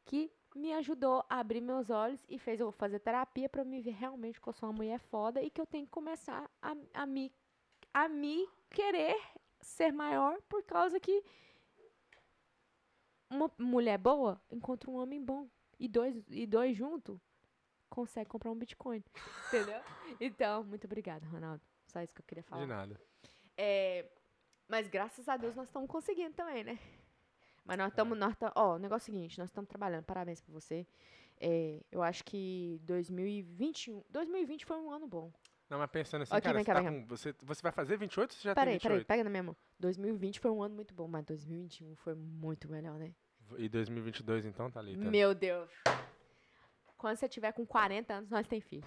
Que 0.07 0.31
me 0.55 0.73
ajudou 0.75 1.25
a 1.29 1.39
abrir 1.39 1.61
meus 1.61 1.91
olhos 1.91 2.25
e 2.29 2.39
fez 2.39 2.61
eu 2.61 2.73
fazer 2.73 2.99
terapia 3.01 3.49
pra 3.49 3.63
eu 3.63 3.67
me 3.67 3.81
ver 3.81 3.93
realmente 3.93 4.41
que 4.41 4.49
eu 4.49 4.53
sou 4.53 4.69
uma 4.69 4.77
mulher 4.77 4.99
foda 4.99 5.43
e 5.43 5.51
que 5.51 5.61
eu 5.61 5.67
tenho 5.67 5.87
que 5.87 5.93
começar 5.93 6.51
a, 6.61 6.77
a, 6.95 7.07
me, 7.07 7.33
a 7.95 8.09
me 8.09 8.49
querer 8.71 9.17
ser 9.61 9.93
maior 9.93 10.41
por 10.49 10.63
causa 10.65 10.99
que 10.99 11.25
uma 13.31 13.51
mulher 13.59 13.99
boa 13.99 14.41
encontra 14.51 14.91
um 14.91 14.97
homem 14.97 15.23
bom. 15.23 15.49
E 15.79 15.89
dois, 15.89 16.15
e 16.29 16.47
dois 16.47 16.77
juntos 16.77 17.19
consegue 17.89 18.29
comprar 18.29 18.51
um 18.51 18.57
Bitcoin. 18.57 19.03
Entendeu? 19.49 19.81
Então, 20.21 20.65
muito 20.65 20.85
obrigada, 20.85 21.27
Ronaldo. 21.27 21.63
Só 21.87 22.03
isso 22.03 22.15
que 22.15 22.21
eu 22.21 22.27
queria 22.27 22.45
falar. 22.45 22.63
De 22.63 22.69
nada. 22.69 23.01
É, 23.57 24.11
mas 24.69 24.89
graças 24.89 25.29
a 25.29 25.37
Deus 25.37 25.57
nós 25.57 25.69
estamos 25.69 25.89
conseguindo 25.89 26.35
também, 26.35 26.65
né? 26.65 26.79
Mas 27.65 27.79
nós 27.79 27.89
estamos. 27.93 28.19
nós 28.19 28.37
tam- 28.37 28.53
Ó, 28.55 28.75
o 28.75 28.79
negócio 28.79 29.11
é 29.11 29.13
o 29.13 29.15
seguinte, 29.17 29.39
nós 29.39 29.49
estamos 29.49 29.69
trabalhando. 29.69 30.05
Parabéns 30.05 30.41
pra 30.41 30.53
você. 30.53 30.87
É, 31.41 31.81
eu 31.91 32.03
acho 32.03 32.25
que 32.25 32.81
2021. 32.83 34.03
2020 34.11 34.65
foi 34.67 34.77
um 34.77 34.91
ano 34.91 35.07
bom. 35.07 35.33
Não, 35.69 35.79
mas 35.79 35.91
pensando 35.91 36.23
assim, 36.23 36.35
Aqui, 36.35 36.43
cara, 36.43 36.57
vem 36.57 36.65
você, 36.65 36.67
cá, 36.73 36.75
tá 36.75 36.91
vem 36.91 37.01
com, 37.03 37.07
você, 37.07 37.35
você 37.45 37.63
vai 37.63 37.71
fazer 37.73 37.97
28 37.97 38.31
ou 38.33 38.37
você 38.37 38.43
já 38.43 38.55
Peraí, 38.55 38.73
tem 38.75 38.81
peraí, 38.81 38.97
28? 38.99 39.07
pega 39.07 39.25
na 39.25 39.31
minha 39.31 39.43
mão. 39.45 39.57
2020 39.79 40.41
foi 40.41 40.51
um 40.51 40.63
ano 40.63 40.75
muito 40.75 40.93
bom, 40.93 41.07
mas 41.07 41.25
2021 41.25 41.95
foi 41.97 42.15
muito 42.15 42.69
melhor, 42.69 42.99
né? 42.99 43.15
E 43.57 43.69
2022 43.69 44.45
então, 44.45 44.69
Thalita? 44.71 44.99
Meu 45.05 45.33
Deus. 45.35 45.71
Quando 46.97 47.17
você 47.17 47.29
tiver 47.29 47.53
com 47.53 47.65
40 47.65 48.13
anos, 48.15 48.29
nós 48.31 48.47
tem 48.49 48.61
filho. 48.61 48.85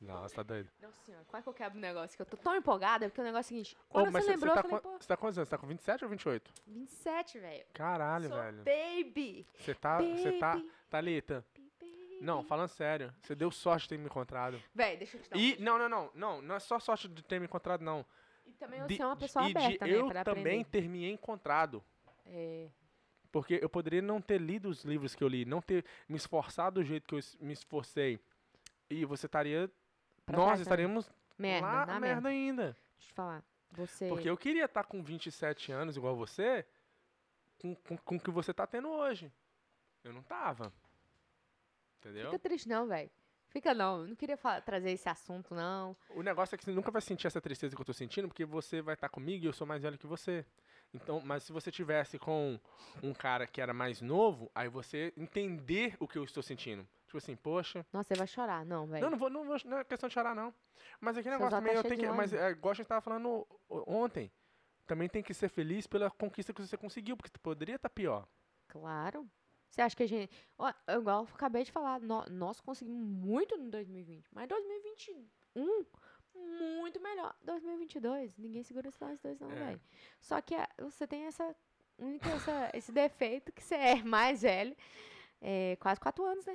Não, 0.00 0.22
você 0.22 0.34
tá 0.34 0.42
doido. 0.42 0.70
Nossa 0.80 0.98
senhora, 1.04 1.24
quase 1.26 1.42
que 1.44 1.48
eu 1.48 1.54
quebro 1.54 1.78
o 1.78 1.80
negócio, 1.80 2.16
que 2.16 2.22
eu 2.22 2.26
tô 2.26 2.36
tão 2.36 2.56
empolgada, 2.56 3.08
porque 3.08 3.20
o 3.20 3.24
negócio 3.24 3.54
é 3.54 3.60
o 3.60 3.64
seguinte. 3.64 3.76
Quando 3.88 4.10
mas 4.12 4.24
você 4.24 4.30
você 4.30 4.36
lembrou, 4.36 4.54
tá 4.54 4.60
eu 4.60 4.62
falei, 4.70 4.80
você 4.98 5.08
tá 5.08 5.16
com 5.16 5.20
quantos 5.20 5.38
anos? 5.38 5.48
Você 5.48 5.50
tá 5.56 5.58
com 5.58 5.66
27 5.66 6.04
ou 6.04 6.10
28? 6.10 6.52
27, 6.66 7.38
velho. 7.38 7.64
Caralho, 7.74 8.28
Sou 8.28 8.38
velho. 8.38 8.64
baby. 8.64 9.46
Você 9.58 9.74
tá, 9.74 9.98
você 10.00 10.32
tá. 10.38 10.60
Thalita, 10.88 11.44
não, 12.20 12.42
falando 12.42 12.68
sério, 12.68 13.14
você 13.22 13.34
deu 13.34 13.50
sorte 13.50 13.82
de 13.84 13.88
ter 13.90 13.98
me 13.98 14.06
encontrado. 14.06 14.60
Véi, 14.74 14.96
deixa 14.96 15.16
eu 15.16 15.22
te 15.22 15.30
dar 15.30 15.36
um 15.36 15.40
E, 15.40 15.48
beijo. 15.50 15.62
não, 15.64 15.78
não, 15.78 15.88
não, 15.88 16.10
não, 16.14 16.42
não 16.42 16.54
é 16.54 16.60
só 16.60 16.78
sorte 16.78 17.08
de 17.08 17.22
ter 17.22 17.38
me 17.38 17.46
encontrado, 17.46 17.82
não. 17.82 18.04
E 18.46 18.52
também 18.52 18.84
De- 18.86 18.96
você 18.96 19.02
é 19.02 19.06
uma 19.06 19.14
de- 19.14 19.20
pessoa 19.20 19.48
e 19.48 19.52
de 19.54 19.58
aberta, 19.58 19.86
né? 19.86 19.92
eu 19.94 20.08
Pra 20.08 20.24
também 20.24 20.60
aprender. 20.62 20.82
ter 20.82 20.88
me 20.88 21.10
encontrado. 21.10 21.82
É, 22.26 22.68
Porque 23.32 23.58
eu 23.62 23.68
poderia 23.70 24.02
não 24.02 24.20
ter 24.20 24.40
lido 24.40 24.68
os 24.68 24.84
livros 24.84 25.14
que 25.14 25.22
eu 25.22 25.28
li, 25.28 25.44
não 25.44 25.62
ter 25.62 25.84
me 26.08 26.16
esforçado 26.16 26.80
do 26.80 26.84
jeito 26.84 27.06
que 27.06 27.14
eu 27.14 27.18
es- 27.18 27.36
me 27.40 27.52
esforcei. 27.52 28.18
E 28.90 29.04
você 29.04 29.26
estaria. 29.26 29.70
pra 30.26 30.36
nós 30.36 30.46
trás 30.46 30.58
também. 30.58 30.62
estaríamos 30.62 31.10
merda, 31.38 31.66
lá 31.66 31.86
na 31.86 32.00
merda. 32.00 32.00
merda 32.00 32.28
ainda. 32.28 32.62
Deixa 32.64 32.78
eu 33.00 33.06
te 33.08 33.12
falar. 33.14 33.44
Você. 33.72 34.08
Porque 34.08 34.28
eu 34.28 34.36
queria 34.36 34.64
estar 34.64 34.84
com 34.84 35.02
27 35.02 35.70
anos 35.70 35.96
igual 35.96 36.16
você, 36.16 36.66
com, 37.58 37.74
com, 37.76 37.96
com 37.96 38.16
o 38.16 38.20
que 38.20 38.30
você 38.30 38.52
tá 38.52 38.66
tendo 38.66 38.88
hoje. 38.88 39.32
Eu 40.02 40.12
não 40.12 40.22
tava. 40.22 40.72
Entendeu? 42.00 42.26
Fica 42.26 42.38
triste, 42.38 42.68
não, 42.68 42.86
velho. 42.88 43.10
Fica 43.50 43.74
não. 43.74 44.02
Eu 44.02 44.08
não 44.08 44.16
queria 44.16 44.36
falar- 44.36 44.60
trazer 44.62 44.90
esse 44.90 45.08
assunto, 45.08 45.54
não. 45.54 45.96
O 46.10 46.22
negócio 46.22 46.54
é 46.54 46.58
que 46.58 46.64
você 46.64 46.70
nunca 46.72 46.90
vai 46.90 47.02
sentir 47.02 47.26
essa 47.26 47.40
tristeza 47.40 47.74
que 47.74 47.80
eu 47.80 47.84
tô 47.86 47.92
sentindo, 47.92 48.26
porque 48.28 48.44
você 48.44 48.80
vai 48.80 48.94
estar 48.94 49.08
comigo 49.08 49.44
e 49.44 49.46
eu 49.46 49.52
sou 49.52 49.66
mais 49.66 49.82
velho 49.82 49.98
que 49.98 50.06
você. 50.06 50.44
Então, 50.92 51.20
mas 51.20 51.44
se 51.44 51.52
você 51.52 51.70
tivesse 51.70 52.18
com 52.18 52.58
um 53.02 53.12
cara 53.12 53.46
que 53.46 53.60
era 53.60 53.72
mais 53.72 54.00
novo, 54.00 54.50
aí 54.54 54.68
você 54.68 55.12
entender 55.16 55.96
o 56.00 56.08
que 56.08 56.18
eu 56.18 56.24
estou 56.24 56.42
sentindo. 56.42 56.86
Tipo 57.10 57.18
assim, 57.18 57.34
poxa. 57.34 57.84
Nossa, 57.92 58.06
você 58.06 58.14
vai 58.14 58.26
chorar. 58.28 58.64
Não, 58.64 58.86
velho. 58.86 59.02
Não, 59.02 59.10
não 59.10 59.18
vou, 59.18 59.28
não 59.28 59.42
vou, 59.42 59.56
não 59.64 59.78
é 59.78 59.84
questão 59.84 60.08
de 60.08 60.14
chorar, 60.14 60.32
não. 60.32 60.54
Mas 61.00 61.18
aquele 61.18 61.34
Seus 61.36 61.40
negócio 61.50 61.58
também 61.58 61.72
tá 61.72 61.78
eu 61.80 61.82
tenho 61.82 61.98
que. 62.12 62.16
Mas 62.16 62.32
é, 62.32 62.50
igual 62.50 62.70
a 62.70 62.74
gente 62.74 62.86
tava 62.86 63.00
falando 63.00 63.44
ontem. 63.68 64.30
Também 64.86 65.08
tem 65.08 65.20
que 65.20 65.34
ser 65.34 65.48
feliz 65.48 65.88
pela 65.88 66.08
conquista 66.08 66.52
que 66.52 66.64
você 66.64 66.76
conseguiu, 66.76 67.16
porque 67.16 67.36
poderia 67.42 67.74
estar 67.74 67.88
pior. 67.90 68.28
Claro. 68.68 69.28
Você 69.68 69.82
acha 69.82 69.96
que 69.96 70.04
a 70.04 70.06
gente. 70.06 70.30
Ó, 70.56 70.72
igual 70.88 71.24
eu 71.24 71.28
acabei 71.34 71.64
de 71.64 71.72
falar, 71.72 72.00
nó- 72.00 72.26
nós 72.30 72.60
conseguimos 72.60 73.02
muito 73.04 73.56
no 73.56 73.68
2020. 73.72 74.28
Mas 74.32 74.46
2021, 74.48 75.84
muito 76.34 77.00
melhor. 77.00 77.34
2022, 77.42 78.36
ninguém 78.38 78.62
segura 78.62 78.88
esses 78.88 79.00
nós 79.00 79.18
dois, 79.18 79.40
não, 79.40 79.50
É. 79.50 79.54
velho. 79.56 79.80
Só 80.20 80.40
que 80.40 80.54
ah, 80.54 80.68
você 80.78 81.08
tem 81.08 81.24
essa, 81.24 81.56
única, 81.98 82.28
essa- 82.30 82.70
esse 82.72 82.92
defeito 82.92 83.50
que 83.52 83.64
você 83.64 83.74
é 83.74 83.94
mais 84.06 84.42
velho. 84.42 84.76
É, 85.40 85.76
quase 85.80 85.98
quatro 85.98 86.24
anos, 86.24 86.44
né? 86.44 86.54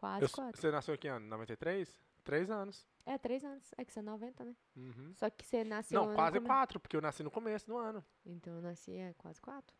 Quase 0.00 0.24
Eu 0.24 0.30
quatro. 0.30 0.58
você 0.58 0.70
nasceu 0.70 0.94
aqui 0.94 1.06
em 1.08 1.10
ano? 1.10 1.26
93? 1.26 2.00
Três 2.24 2.50
anos. 2.50 2.88
É, 3.04 3.18
três 3.18 3.44
anos. 3.44 3.70
É 3.76 3.84
que 3.84 3.92
você 3.92 3.98
é 3.98 4.02
90, 4.02 4.44
né? 4.44 4.54
Uhum. 4.74 5.12
Só 5.14 5.28
que 5.28 5.44
você 5.44 5.62
nasceu. 5.62 6.00
Não, 6.00 6.14
quase 6.14 6.40
quatro, 6.40 6.80
porque 6.80 6.96
eu 6.96 7.02
nasci 7.02 7.22
no 7.22 7.30
começo 7.30 7.66
do 7.66 7.76
ano. 7.76 8.02
Então 8.24 8.54
eu 8.54 8.62
nasci 8.62 8.96
é 8.96 9.12
quase 9.18 9.38
quatro. 9.40 9.76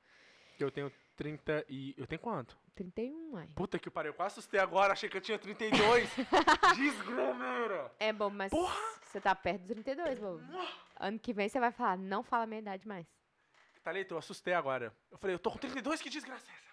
Eu 0.59 0.70
tenho 0.70 0.92
30 1.16 1.64
e. 1.70 1.94
Eu 1.96 2.06
tenho 2.06 2.20
quanto? 2.20 2.59
31, 2.74 3.37
ai. 3.37 3.48
Puta 3.54 3.78
que 3.78 3.90
pariu, 3.90 4.11
eu 4.11 4.14
quase 4.14 4.35
assustei 4.35 4.61
agora, 4.61 4.92
achei 4.92 5.09
que 5.09 5.16
eu 5.16 5.20
tinha 5.22 5.38
32. 5.38 6.09
Desgrameira! 6.76 7.90
É 7.98 8.12
bom, 8.12 8.28
mas 8.28 8.50
Porra! 8.50 8.74
você 9.02 9.20
tá 9.20 9.35
perto 9.35 9.62
dos 9.62 9.70
32, 9.70 10.18
bobo. 10.18 10.42
Ano 10.98 11.18
que 11.18 11.33
vem 11.33 11.48
você 11.48 11.59
vai 11.59 11.72
falar, 11.72 11.96
não 11.96 12.22
fala 12.22 12.44
a 12.44 12.46
minha 12.46 12.61
idade 12.61 12.87
mais. 12.87 13.06
Thalita, 13.83 14.12
eu 14.12 14.18
assustei 14.18 14.52
agora. 14.52 14.94
Eu 15.11 15.16
falei, 15.16 15.35
eu 15.35 15.38
tô 15.38 15.50
com 15.50 15.59
32, 15.59 16.02
que 16.02 16.11
desgraça 16.11 16.50
é 16.50 16.54
essa? 16.54 16.69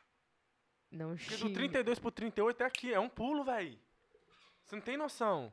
Não 0.91 1.15
Porque 1.15 1.35
do 1.35 1.37
xingue. 1.47 1.53
32 1.53 1.99
pro 1.99 2.11
38 2.11 2.63
é 2.63 2.65
aqui, 2.65 2.93
é 2.93 2.99
um 2.99 3.09
pulo, 3.09 3.43
véi. 3.43 3.79
Você 4.63 4.75
não 4.75 4.81
tem 4.83 4.97
noção. 4.97 5.51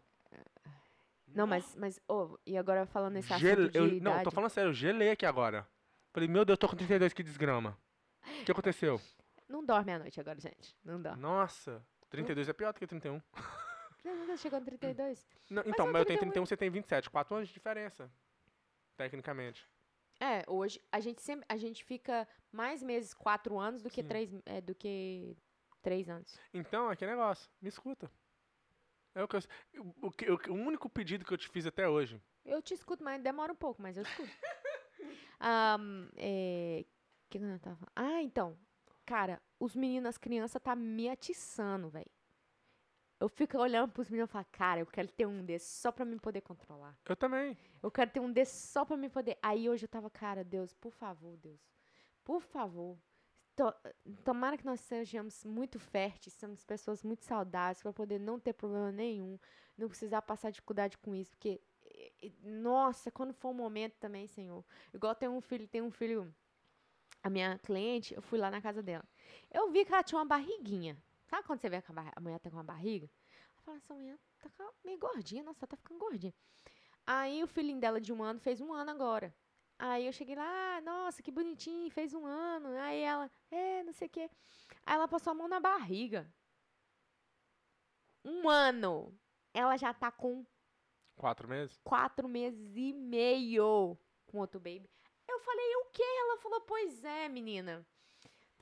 Não, 1.27 1.47
mas, 1.47 1.75
mas 1.77 2.01
ô, 2.09 2.39
e 2.47 2.57
agora 2.57 2.87
falando 2.87 3.15
nesse 3.15 3.29
Gel- 3.39 3.53
assunto 3.55 3.73
de 3.73 3.79
eu, 3.79 3.87
idade... 3.87 4.01
não, 4.01 4.23
tô 4.23 4.31
falando 4.31 4.51
sério, 4.51 4.69
eu 4.71 4.75
gelei 4.75 5.11
aqui 5.11 5.27
agora. 5.27 5.67
Falei, 6.13 6.29
meu 6.29 6.45
Deus, 6.45 6.55
eu 6.55 6.59
tô 6.59 6.69
com 6.69 6.77
32, 6.77 7.13
que 7.13 7.23
desgrama. 7.25 7.77
O 8.41 8.45
que 8.45 8.53
aconteceu? 8.53 9.01
Não 9.49 9.65
dorme 9.65 9.93
à 9.93 9.99
noite 9.99 10.21
agora, 10.21 10.39
gente. 10.41 10.77
Não 10.85 11.01
dorme. 11.01 11.21
Nossa, 11.21 11.85
32 12.09 12.49
é 12.49 12.53
pior 12.53 12.73
do 12.73 12.79
que 12.79 12.87
31. 12.87 13.21
Não, 14.05 14.17
nunca 14.17 14.37
chegou 14.37 14.61
no 14.61 14.67
32. 14.67 15.27
Não, 15.51 15.63
então, 15.67 15.89
é 15.89 15.93
mas 15.93 16.01
eu 16.01 16.07
tenho 16.07 16.19
31. 16.21 16.45
31, 16.45 16.47
você 16.47 16.57
tem 16.57 16.71
27. 16.71 17.11
4 17.11 17.35
anos 17.37 17.49
de 17.49 17.55
diferença. 17.55 18.11
Tecnicamente. 18.97 19.69
É, 20.25 20.43
hoje 20.49 20.81
a 20.91 21.01
gente 21.01 21.21
sempre... 21.21 21.45
A 21.51 21.57
gente 21.59 21.85
fica 21.85 22.27
mais 22.51 22.83
meses, 22.83 23.13
quatro 23.13 23.59
anos, 23.59 23.83
do 23.83 23.91
que 23.91 24.01
Sim. 24.01 24.09
três, 24.09 24.31
é, 24.47 24.59
do 24.63 24.75
que 24.75 25.37
três 25.83 26.09
anos. 26.09 26.41
Então, 26.55 26.91
é 26.91 26.97
que 26.97 27.05
negócio. 27.05 27.51
Me 27.61 27.69
escuta. 27.69 28.11
É 29.15 29.23
o, 29.23 29.29
que 29.29 29.37
eu, 29.37 29.95
o, 30.01 30.11
que- 30.11 30.31
o, 30.31 30.39
o 30.49 30.55
único 30.55 30.89
pedido 30.89 31.27
que 31.27 31.33
eu 31.35 31.37
te 31.37 31.47
fiz 31.51 31.67
até 31.67 31.87
hoje. 31.87 32.23
Eu 32.43 32.63
te 32.63 32.73
escuto, 32.73 33.05
mas 33.05 33.23
demora 33.23 33.53
um 33.53 33.57
pouco, 33.57 33.83
mas 33.83 33.99
eu 33.99 34.03
escuto. 34.03 34.31
Ahn, 35.39 36.09
é, 36.17 36.87
que 37.29 37.37
eu 37.37 37.59
tava 37.61 37.77
falando? 37.77 37.93
Ah, 37.95 38.23
então. 38.23 38.57
Cara, 39.05 39.43
os 39.61 39.77
meninos, 39.77 40.09
as 40.09 40.17
crianças 40.17 40.61
tá 40.63 40.75
me 40.75 41.07
atiçando, 41.11 41.91
velho. 41.91 42.11
Eu 43.21 43.29
fico 43.29 43.57
olhando 43.59 43.93
pros 43.93 44.11
meninos 44.11 44.29
e 44.31 44.33
falo, 44.33 44.47
cara, 44.51 44.81
eu 44.81 44.87
quero 44.87 45.09
ter 45.09 45.27
um 45.27 45.45
desses 45.45 45.69
só 45.69 45.91
pra 45.93 46.05
me 46.05 46.19
poder 46.19 46.41
controlar. 46.41 46.99
Eu 47.09 47.17
também. 47.17 47.57
Eu 47.83 47.91
quero 47.91 48.11
ter 48.11 48.21
um 48.21 48.31
desses 48.31 48.69
só 48.71 48.85
pra 48.85 48.97
me 48.97 49.09
poder. 49.09 49.39
Aí 49.43 49.69
hoje 49.69 49.85
eu 49.85 49.89
tava, 49.89 50.11
cara, 50.11 50.43
Deus, 50.45 50.75
por 50.75 50.93
favor, 50.93 51.37
Deus. 51.37 51.61
Por 52.25 52.41
favor. 52.43 52.99
To- 53.57 53.75
tomara 54.25 54.59
que 54.59 54.65
nós 54.67 54.81
sejamos 54.81 55.45
muito 55.45 55.79
férteis, 55.79 56.35
somos 56.35 56.65
pessoas 56.65 57.05
muito 57.05 57.23
saudáveis 57.25 57.81
para 57.81 57.93
poder 57.93 58.19
não 58.19 58.39
ter 58.41 58.53
problema 58.53 58.91
nenhum, 58.91 59.39
não 59.79 59.89
precisar 59.89 60.23
passar 60.23 60.51
dificuldade 60.51 60.99
com 60.99 61.15
isso, 61.15 61.31
porque 61.31 61.61
nossa, 62.43 63.11
quando 63.13 63.33
for 63.33 63.51
o 63.51 63.55
momento 63.55 63.95
também, 64.01 64.27
Senhor. 64.27 64.65
Igual 64.93 65.15
tem 65.15 65.29
um 65.29 65.41
filho, 65.41 65.69
tem 65.69 65.81
um 65.83 65.91
filho, 65.91 66.35
a 67.23 67.31
minha 67.31 67.59
cliente, 67.59 68.13
eu 68.15 68.23
fui 68.23 68.39
lá 68.39 68.51
na 68.51 68.61
casa 68.61 68.83
dela. 68.83 69.05
Eu 69.53 69.71
vi 69.71 69.85
que 69.85 69.93
ela 69.93 70.03
tinha 70.03 70.19
uma 70.19 70.25
barriguinha. 70.25 70.97
Sabe 71.35 71.49
quando 71.49 71.61
você 71.61 71.69
vê 71.69 71.83
que 71.83 71.91
a, 71.91 72.21
mulher 72.21 72.39
tá 72.39 72.49
com 72.49 72.57
uma 72.59 72.63
barriga? 72.63 73.11
Eu 73.57 73.63
falei, 73.65 73.79
essa 73.79 73.93
mulher 73.93 74.19
tá 74.39 74.73
meio 74.85 74.99
gordinha, 75.01 75.43
nossa, 75.43 75.65
ela 75.65 75.67
tá 75.67 75.77
ficando 75.77 75.99
gordinha. 75.99 76.33
Aí 77.05 77.43
o 77.43 77.49
filhinho 77.49 77.81
dela 77.81 78.01
de 78.01 78.13
um 78.13 78.23
ano 78.23 78.39
fez 78.39 78.61
um 78.61 78.73
ano 78.73 78.93
agora. 78.93 79.35
Aí 79.77 80.07
eu 80.07 80.13
cheguei 80.13 80.37
lá, 80.37 80.77
ah, 80.77 80.81
nossa, 80.81 81.21
que 81.25 81.33
bonitinho, 81.33 81.91
fez 81.91 82.15
um 82.15 82.25
ano. 82.25 82.69
Aí 82.79 83.01
ela, 83.01 83.29
é, 83.51 83.83
não 83.83 83.93
sei 83.93 84.07
o 84.07 84.11
quê. 84.11 84.31
Aí 84.87 84.95
ela 84.95 85.09
passou 85.09 85.33
a 85.33 85.35
mão 85.35 85.49
na 85.49 85.59
barriga. 85.59 86.33
Um 88.25 88.49
ano. 88.49 89.13
Ela 89.53 89.77
já 89.77 89.93
tá 89.93 90.13
com 90.13 90.47
Quatro 91.17 91.49
meses? 91.49 91.81
quatro 91.83 92.29
meses 92.29 92.77
e 92.77 92.93
meio 92.93 93.99
com 94.29 94.39
outro 94.39 94.61
baby. 94.61 94.89
Eu 95.27 95.41
falei, 95.41 95.77
o 95.79 95.87
quê? 95.87 96.05
Ela 96.05 96.37
falou, 96.37 96.61
pois 96.61 97.03
é, 97.03 97.29
menina. 97.29 97.85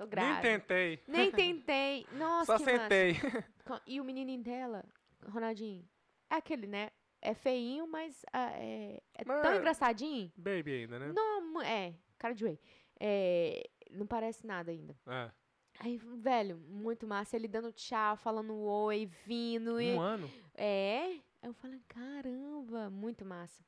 Tô 0.06 0.16
Nem 0.16 0.26
grávida. 0.26 0.42
tentei. 0.42 1.02
Nem 1.06 1.30
tentei. 1.32 2.06
Nossa, 2.12 2.46
Só 2.46 2.58
que 2.58 2.64
massa. 2.72 2.78
sentei. 2.88 3.14
Co- 3.64 3.80
E 3.86 4.00
o 4.00 4.04
menininho 4.04 4.42
dela, 4.42 4.84
Ronaldinho, 5.28 5.88
é 6.30 6.36
aquele, 6.36 6.66
né? 6.66 6.90
É 7.20 7.34
feinho, 7.34 7.86
mas 7.86 8.24
ah, 8.32 8.50
é, 8.54 9.00
é 9.14 9.24
tão 9.24 9.36
Mas- 9.42 9.58
engraçadinho. 9.58 10.32
Baby 10.36 10.72
ainda, 10.72 10.98
né? 10.98 11.12
Não, 11.14 11.62
é, 11.62 11.94
cara 12.18 12.34
de 12.34 12.44
whey. 12.44 12.58
É, 12.98 13.68
não 13.90 14.06
parece 14.06 14.44
nada 14.46 14.70
ainda. 14.72 14.96
É. 15.06 15.30
Aí, 15.78 15.96
velho, 15.98 16.58
muito 16.58 17.06
massa. 17.06 17.36
Ele 17.36 17.46
dando 17.48 17.72
tchau, 17.72 18.16
falando 18.16 18.54
oi, 18.56 19.06
vindo. 19.24 19.80
e- 19.80 19.94
Um 19.94 20.00
ano. 20.00 20.28
É. 20.54 21.04
Aí 21.06 21.48
eu 21.48 21.54
falei, 21.54 21.80
caramba, 21.88 22.90
muito 22.90 23.24
massa. 23.24 23.64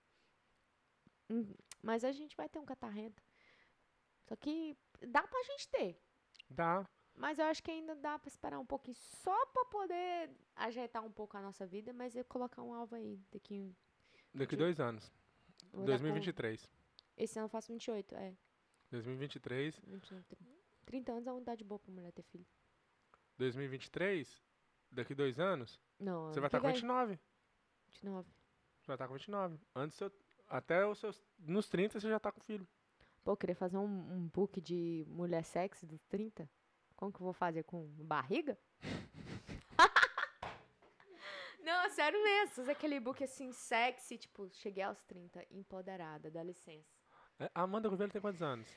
Hum, 1.30 1.54
Mas 1.82 2.04
a 2.04 2.12
gente 2.12 2.36
vai 2.36 2.48
ter 2.48 2.58
um 2.58 2.64
catarrento. 2.64 3.22
Só 4.28 4.34
que 4.36 4.76
dá 5.08 5.22
pra 5.22 5.42
gente 5.44 5.68
ter. 5.68 6.00
Dá. 6.48 6.88
Mas 7.16 7.38
eu 7.38 7.44
acho 7.46 7.62
que 7.62 7.70
ainda 7.70 7.94
dá 7.94 8.18
pra 8.18 8.28
esperar 8.28 8.58
um 8.58 8.66
pouquinho 8.66 8.96
só 8.96 9.46
pra 9.46 9.64
poder 9.66 10.30
ajeitar 10.56 11.04
um 11.04 11.12
pouco 11.12 11.36
a 11.36 11.40
nossa 11.40 11.64
vida, 11.66 11.92
mas 11.92 12.14
eu 12.16 12.24
colocar 12.24 12.62
um 12.62 12.74
alvo 12.74 12.96
aí 12.96 13.20
daqui. 13.30 13.74
Daqui 14.34 14.56
De- 14.56 14.62
dois 14.62 14.80
anos. 14.80 15.12
vou 15.72 15.82
dar 15.84 15.92
2023. 15.92 16.66
com- 16.66 16.72
Esse 17.16 17.38
ano 17.38 17.46
eu 17.46 17.50
faço 17.50 17.68
28, 17.72 18.14
é. 18.16 18.34
2023. 18.90 19.78
29, 19.86 20.24
30. 20.24 20.52
30 20.84 21.12
anos 21.12 21.26
é 21.26 21.30
uma 21.32 21.40
idade 21.40 21.62
boa 21.64 21.78
pra 21.78 21.92
mulher 21.92 22.12
ter 22.12 22.22
filho. 22.24 22.46
2023. 23.38 24.42
Daqui 24.90 25.14
dois 25.14 25.38
anos. 25.40 25.80
Não, 25.98 26.28
Você 26.32 26.40
vai 26.40 26.48
que 26.50 26.56
estar 26.56 26.60
com 26.60 26.66
vem. 26.66 26.74
29. 26.74 27.18
29. 27.86 28.28
Você 28.80 28.86
vai 28.86 28.94
estar 28.96 29.08
com 29.08 29.14
29. 29.14 29.58
Antes, 29.74 29.96
seu- 29.98 30.12
até 30.48 30.86
os 30.86 30.98
seus. 30.98 31.24
Nos 31.38 31.68
30 31.68 31.98
você 32.00 32.08
já 32.08 32.20
tá 32.20 32.30
com 32.30 32.40
filho. 32.40 32.66
Pô, 33.24 33.34
queria 33.34 33.56
fazer 33.56 33.78
um, 33.78 33.84
um 33.84 34.28
book 34.28 34.60
de 34.60 35.06
mulher 35.08 35.42
sexy 35.44 35.86
dos 35.86 36.04
30. 36.04 36.48
Como 36.94 37.10
que 37.10 37.18
eu 37.18 37.24
vou 37.24 37.32
fazer 37.32 37.64
com 37.64 37.86
barriga? 38.04 38.58
Não, 41.64 41.88
sério 41.88 42.22
mesmo. 42.22 42.54
Fazer 42.54 42.72
aquele 42.72 43.00
book 43.00 43.24
assim, 43.24 43.50
sexy, 43.50 44.18
tipo, 44.18 44.46
cheguei 44.50 44.82
aos 44.82 45.02
30, 45.04 45.42
empoderada, 45.50 46.30
dá 46.30 46.42
licença. 46.42 46.86
É, 47.40 47.50
A 47.54 47.62
Amanda 47.62 47.88
Gouveia 47.88 48.10
tem 48.10 48.20
quantos 48.20 48.42
anos? 48.42 48.68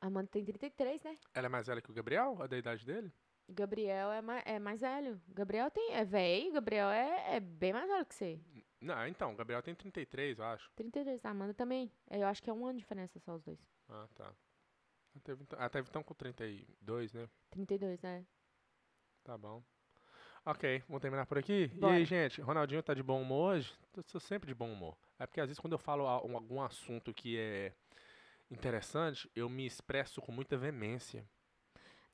A 0.00 0.06
Amanda 0.06 0.28
tem 0.28 0.44
33, 0.44 1.02
né? 1.02 1.18
Ela 1.34 1.46
é 1.46 1.48
mais 1.48 1.66
velha 1.66 1.82
que 1.82 1.90
o 1.90 1.94
Gabriel? 1.94 2.40
A 2.40 2.46
da 2.46 2.56
idade 2.56 2.86
dele? 2.86 3.12
Gabriel 3.52 4.10
é 4.12 4.20
mais, 4.22 4.42
é 4.46 4.58
mais 4.58 4.80
velho. 4.80 5.20
Gabriel 5.28 5.70
tem, 5.70 5.92
é 5.94 6.04
velho, 6.04 6.52
Gabriel 6.52 6.88
é, 6.88 7.36
é 7.36 7.40
bem 7.40 7.72
mais 7.72 7.86
velho 7.88 8.06
que 8.06 8.14
você. 8.14 8.40
Não, 8.80 9.06
então, 9.06 9.32
o 9.32 9.36
Gabriel 9.36 9.62
tem 9.62 9.74
33, 9.74 10.38
eu 10.38 10.44
acho. 10.44 10.70
33, 10.74 11.24
a 11.24 11.30
Amanda 11.30 11.54
também. 11.54 11.90
Eu 12.10 12.26
acho 12.26 12.42
que 12.42 12.50
é 12.50 12.52
um 12.52 12.64
ano 12.66 12.74
de 12.74 12.80
diferença 12.80 13.18
só 13.20 13.34
os 13.36 13.42
dois. 13.42 13.58
Ah, 13.88 14.08
tá. 14.14 14.24
Ela 15.14 15.22
teve, 15.22 15.42
então- 15.42 15.58
ela 15.58 15.68
teve 15.68 15.88
então 15.88 16.02
com 16.02 16.14
32, 16.14 17.12
né? 17.12 17.28
32, 17.50 18.00
né? 18.02 18.24
Tá 19.22 19.38
bom. 19.38 19.62
Ok, 20.44 20.82
vamos 20.88 21.00
terminar 21.00 21.26
por 21.26 21.38
aqui. 21.38 21.70
E 21.72 21.78
Bora. 21.78 21.94
aí, 21.94 22.04
gente, 22.04 22.40
Ronaldinho 22.40 22.82
tá 22.82 22.92
de 22.94 23.02
bom 23.02 23.22
humor 23.22 23.54
hoje? 23.54 23.72
Eu 23.96 24.02
sou 24.08 24.20
sempre 24.20 24.48
de 24.48 24.54
bom 24.54 24.72
humor. 24.72 24.96
É 25.16 25.26
porque 25.26 25.40
às 25.40 25.46
vezes 25.46 25.60
quando 25.60 25.74
eu 25.74 25.78
falo 25.78 26.02
um- 26.26 26.34
algum 26.36 26.60
assunto 26.60 27.14
que 27.14 27.38
é 27.38 27.72
interessante, 28.50 29.30
eu 29.36 29.48
me 29.48 29.64
expresso 29.64 30.20
com 30.20 30.32
muita 30.32 30.56
veemência. 30.56 31.24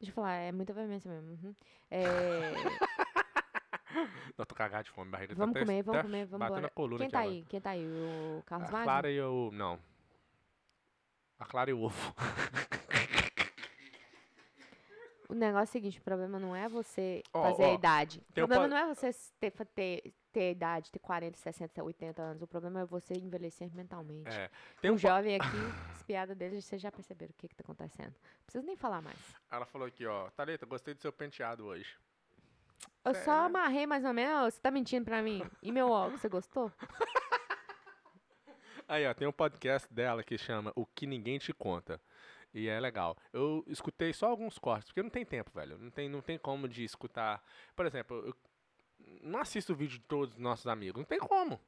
Deixa 0.00 0.10
eu 0.10 0.14
falar, 0.14 0.34
é 0.34 0.52
muita 0.52 0.72
veemência 0.72 1.10
mesmo. 1.10 1.30
uhum. 1.48 1.54
É, 1.90 2.52
Eu 4.38 4.46
tô 4.46 4.54
cagado 4.54 4.84
de 4.84 4.90
fome, 4.90 5.10
barriga 5.10 5.34
vamos 5.34 5.54
tá 5.54 5.60
até- 5.60 5.66
comer, 5.66 5.82
vamos 5.82 5.98
tá 5.98 6.02
comer, 6.06 6.26
vamos 6.26 6.38
batendo 6.38 6.58
embora. 6.58 6.66
a 6.66 6.70
coluna 6.70 6.98
Quem 7.00 7.10
tá 7.10 7.18
agora. 7.20 7.34
aí? 7.34 7.44
Quem 7.48 7.60
tá 7.60 7.70
aí? 7.70 7.84
O 7.86 8.42
Carlos 8.46 8.68
A 8.68 8.72
Magno? 8.72 8.84
Clara 8.84 9.10
e 9.10 9.20
o... 9.20 9.50
Não. 9.52 9.78
A 11.38 11.44
Clara 11.44 11.70
e 11.70 11.72
o 11.72 11.82
ovo. 11.82 12.14
O 15.28 15.34
negócio 15.34 15.60
é 15.60 15.64
o 15.64 15.72
seguinte, 15.72 15.98
o 15.98 16.02
problema 16.02 16.38
não 16.38 16.54
é 16.56 16.68
você 16.68 17.22
Ó, 17.34 17.42
fazer 17.42 17.64
a 17.64 17.68
ó, 17.68 17.74
idade. 17.74 18.18
O 18.30 18.32
tem 18.32 18.46
problema 18.46 18.64
po- 18.64 18.70
não 18.70 18.76
é 18.78 18.94
você 18.94 19.10
ter, 19.38 19.50
ter, 19.74 20.14
ter 20.32 20.52
idade, 20.52 20.90
ter 20.90 20.98
40, 20.98 21.36
60, 21.38 21.82
80 21.82 22.22
anos. 22.22 22.42
O 22.42 22.46
problema 22.46 22.80
é 22.80 22.84
você 22.84 23.14
envelhecer 23.14 23.74
mentalmente. 23.74 24.28
É. 24.28 24.50
Tem 24.80 24.90
um 24.90 24.98
um 24.98 24.98
jovem 24.98 25.36
aqui, 25.36 25.46
as 25.94 26.02
piadas 26.02 26.36
dele, 26.36 26.60
vocês 26.60 26.82
já 26.82 26.90
perceberam 26.90 27.30
o 27.30 27.34
que 27.34 27.48
que 27.48 27.54
tá 27.54 27.62
acontecendo. 27.62 28.12
Não 28.12 28.44
preciso 28.44 28.66
nem 28.66 28.76
falar 28.76 29.00
mais. 29.00 29.18
Ela 29.50 29.64
falou 29.64 29.86
aqui, 29.86 30.04
ó. 30.04 30.28
Thalita, 30.30 30.66
gostei 30.66 30.92
do 30.92 31.00
seu 31.00 31.12
penteado 31.12 31.64
hoje. 31.64 31.96
Eu 33.04 33.14
só 33.14 33.46
amarrei 33.46 33.86
mais 33.86 34.04
ou 34.04 34.12
menos. 34.12 34.54
Você 34.54 34.60
tá 34.60 34.70
mentindo 34.70 35.04
pra 35.04 35.22
mim? 35.22 35.42
E 35.62 35.72
meu 35.72 35.88
óculos, 35.90 36.20
você 36.20 36.28
gostou? 36.28 36.70
Aí, 38.86 39.06
ó, 39.06 39.14
tem 39.14 39.28
um 39.28 39.32
podcast 39.32 39.92
dela 39.92 40.22
que 40.22 40.38
chama 40.38 40.72
O 40.74 40.86
Que 40.86 41.06
Ninguém 41.06 41.38
Te 41.38 41.52
Conta. 41.52 42.00
E 42.54 42.68
é 42.68 42.80
legal. 42.80 43.16
Eu 43.32 43.62
escutei 43.66 44.12
só 44.12 44.28
alguns 44.28 44.58
cortes, 44.58 44.88
porque 44.88 45.02
não 45.02 45.10
tem 45.10 45.24
tempo, 45.24 45.50
velho. 45.54 45.78
Não 45.78 45.90
tem, 45.90 46.08
não 46.08 46.22
tem 46.22 46.38
como 46.38 46.66
de 46.66 46.84
escutar. 46.84 47.42
Por 47.76 47.84
exemplo, 47.84 48.16
eu 48.26 48.34
não 49.22 49.40
assisto 49.40 49.72
o 49.72 49.76
vídeo 49.76 49.98
de 49.98 50.04
todos 50.06 50.34
os 50.34 50.40
nossos 50.40 50.66
amigos. 50.66 51.00
Não 51.00 51.06
tem 51.06 51.18
como. 51.18 51.60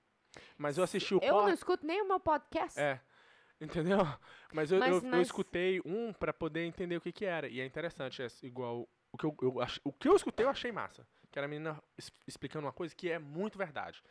Mas 0.57 0.79
eu 0.79 0.85
assisti 0.85 1.15
o 1.15 1.19
Eu 1.23 1.35
não 1.43 1.49
escuto 1.51 1.85
nem 1.87 2.01
o 2.03 2.09
meu 2.09 2.21
podcast. 2.21 2.79
É. 2.79 3.01
Entendeu? 3.61 3.99
Mas 4.53 4.73
eu, 4.73 4.79
Mas- 4.79 5.03
eu, 5.05 5.11
eu 5.13 5.21
escutei 5.21 5.81
um 5.85 6.13
pra 6.13 6.33
poder 6.33 6.65
entender 6.65 6.97
o 6.97 7.01
que 7.01 7.13
que 7.13 7.25
era. 7.27 7.47
E 7.49 7.61
é 7.61 7.67
interessante, 7.67 8.23
é 8.23 8.27
igual. 8.43 8.89
O 9.13 9.19
que 9.19 9.27
eu, 9.27 9.37
eu 9.43 9.61
ach- 9.61 9.81
o 9.85 9.93
que 9.93 10.09
eu 10.09 10.15
escutei 10.17 10.47
eu 10.47 10.51
achei 10.51 10.71
massa. 10.73 11.07
Que 11.31 11.39
era 11.39 11.47
a 11.47 11.49
menina 11.49 11.83
es- 11.99 12.11
explicando 12.27 12.65
uma 12.67 12.73
coisa 12.73 12.95
que 12.95 13.11
é 13.11 13.19
muito 13.19 13.59
verdade. 13.59 14.03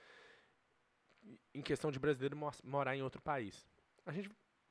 Em 1.54 1.62
questão 1.62 1.92
de 1.92 2.00
brasileiro 2.00 2.38
morar 2.64 2.96
em 2.96 3.02
outro 3.02 3.22
país. 3.22 3.66
A 4.06 4.12
gente. 4.12 4.30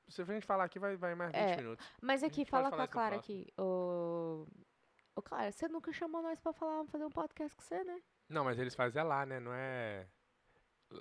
Se 0.08 0.22
a 0.22 0.24
gente 0.24 0.46
falar 0.46 0.64
aqui, 0.64 0.78
vai, 0.78 0.96
vai 0.96 1.14
mais 1.14 1.32
20 1.32 1.38
É. 1.40 1.56
minutos. 1.56 1.86
Mas 2.00 2.22
aqui, 2.22 2.36
gente 2.36 2.50
pode 2.50 2.62
fala 2.62 2.70
falar 2.70 2.76
com 2.76 2.82
a 2.82 2.84
isso 2.84 2.88
no 2.88 2.92
Clara 2.92 3.14
próximo. 3.16 3.40
aqui. 3.42 3.52
Ô, 3.60 4.46
ô, 5.16 5.22
Clara, 5.22 5.52
você 5.52 5.68
nunca 5.68 5.92
chamou 5.92 6.22
nós 6.22 6.40
pra 6.40 6.52
falar, 6.54 6.86
fazer 6.86 7.04
um 7.04 7.10
podcast 7.10 7.54
com 7.54 7.62
você, 7.62 7.84
né? 7.84 8.00
Não, 8.28 8.44
mas 8.44 8.58
eles 8.58 8.74
fazem 8.74 9.00
é 9.00 9.04
lá, 9.04 9.24
né? 9.24 9.40
Não 9.40 9.52
é. 9.54 10.06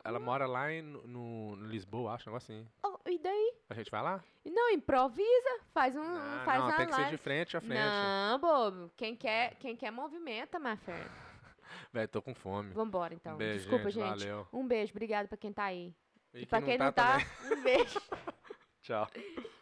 Ela 0.04 0.20
mora 0.20 0.46
lá 0.46 0.72
em, 0.72 0.82
no, 0.82 1.56
no 1.56 1.68
Lisboa, 1.68 2.14
acho, 2.14 2.30
um 2.30 2.34
negócio 2.34 2.54
assim. 2.54 2.68
Oh, 2.84 2.98
e 3.10 3.18
daí? 3.20 3.54
A 3.70 3.74
gente 3.74 3.90
vai 3.90 4.02
lá? 4.02 4.24
Não, 4.46 4.70
improvisa. 4.70 5.60
Faz 5.74 5.96
um. 5.96 6.04
não, 6.04 6.44
faz 6.44 6.60
não 6.60 6.68
uma 6.68 6.76
tem 6.76 6.88
que 6.88 6.94
ser 6.94 7.02
live. 7.02 7.18
de 7.18 7.24
frente 7.24 7.58
a 7.58 7.62
frente. 7.62 7.80
Não, 7.80 8.40
bobo. 8.40 8.92
Quem 8.98 9.16
quer, 9.16 9.56
quem 9.56 9.76
quer 9.76 9.92
movimenta, 9.92 10.60
my 10.60 10.76
friend. 10.78 11.10
Velho, 11.92 12.08
tô 12.08 12.22
com 12.22 12.34
fome. 12.34 12.74
Vambora, 12.74 13.14
então. 13.14 13.36
um 13.36 13.38
beijo, 13.38 13.60
Desculpa, 13.60 13.90
gente. 13.90 14.26
Valeu. 14.26 14.48
Um 14.52 14.68
beijo. 14.68 14.92
Obrigado 14.92 15.28
pra 15.28 15.38
quem 15.38 15.54
tá 15.54 15.66
aí. 15.66 15.96
E, 16.34 16.42
E, 16.42 16.46
pra 16.46 16.62
quem 16.62 16.78
não 16.78 16.92
tá, 16.92 17.20
também. 17.20 17.58
um 17.58 17.64
beijo. 17.64 18.02
Tchau. 18.84 19.08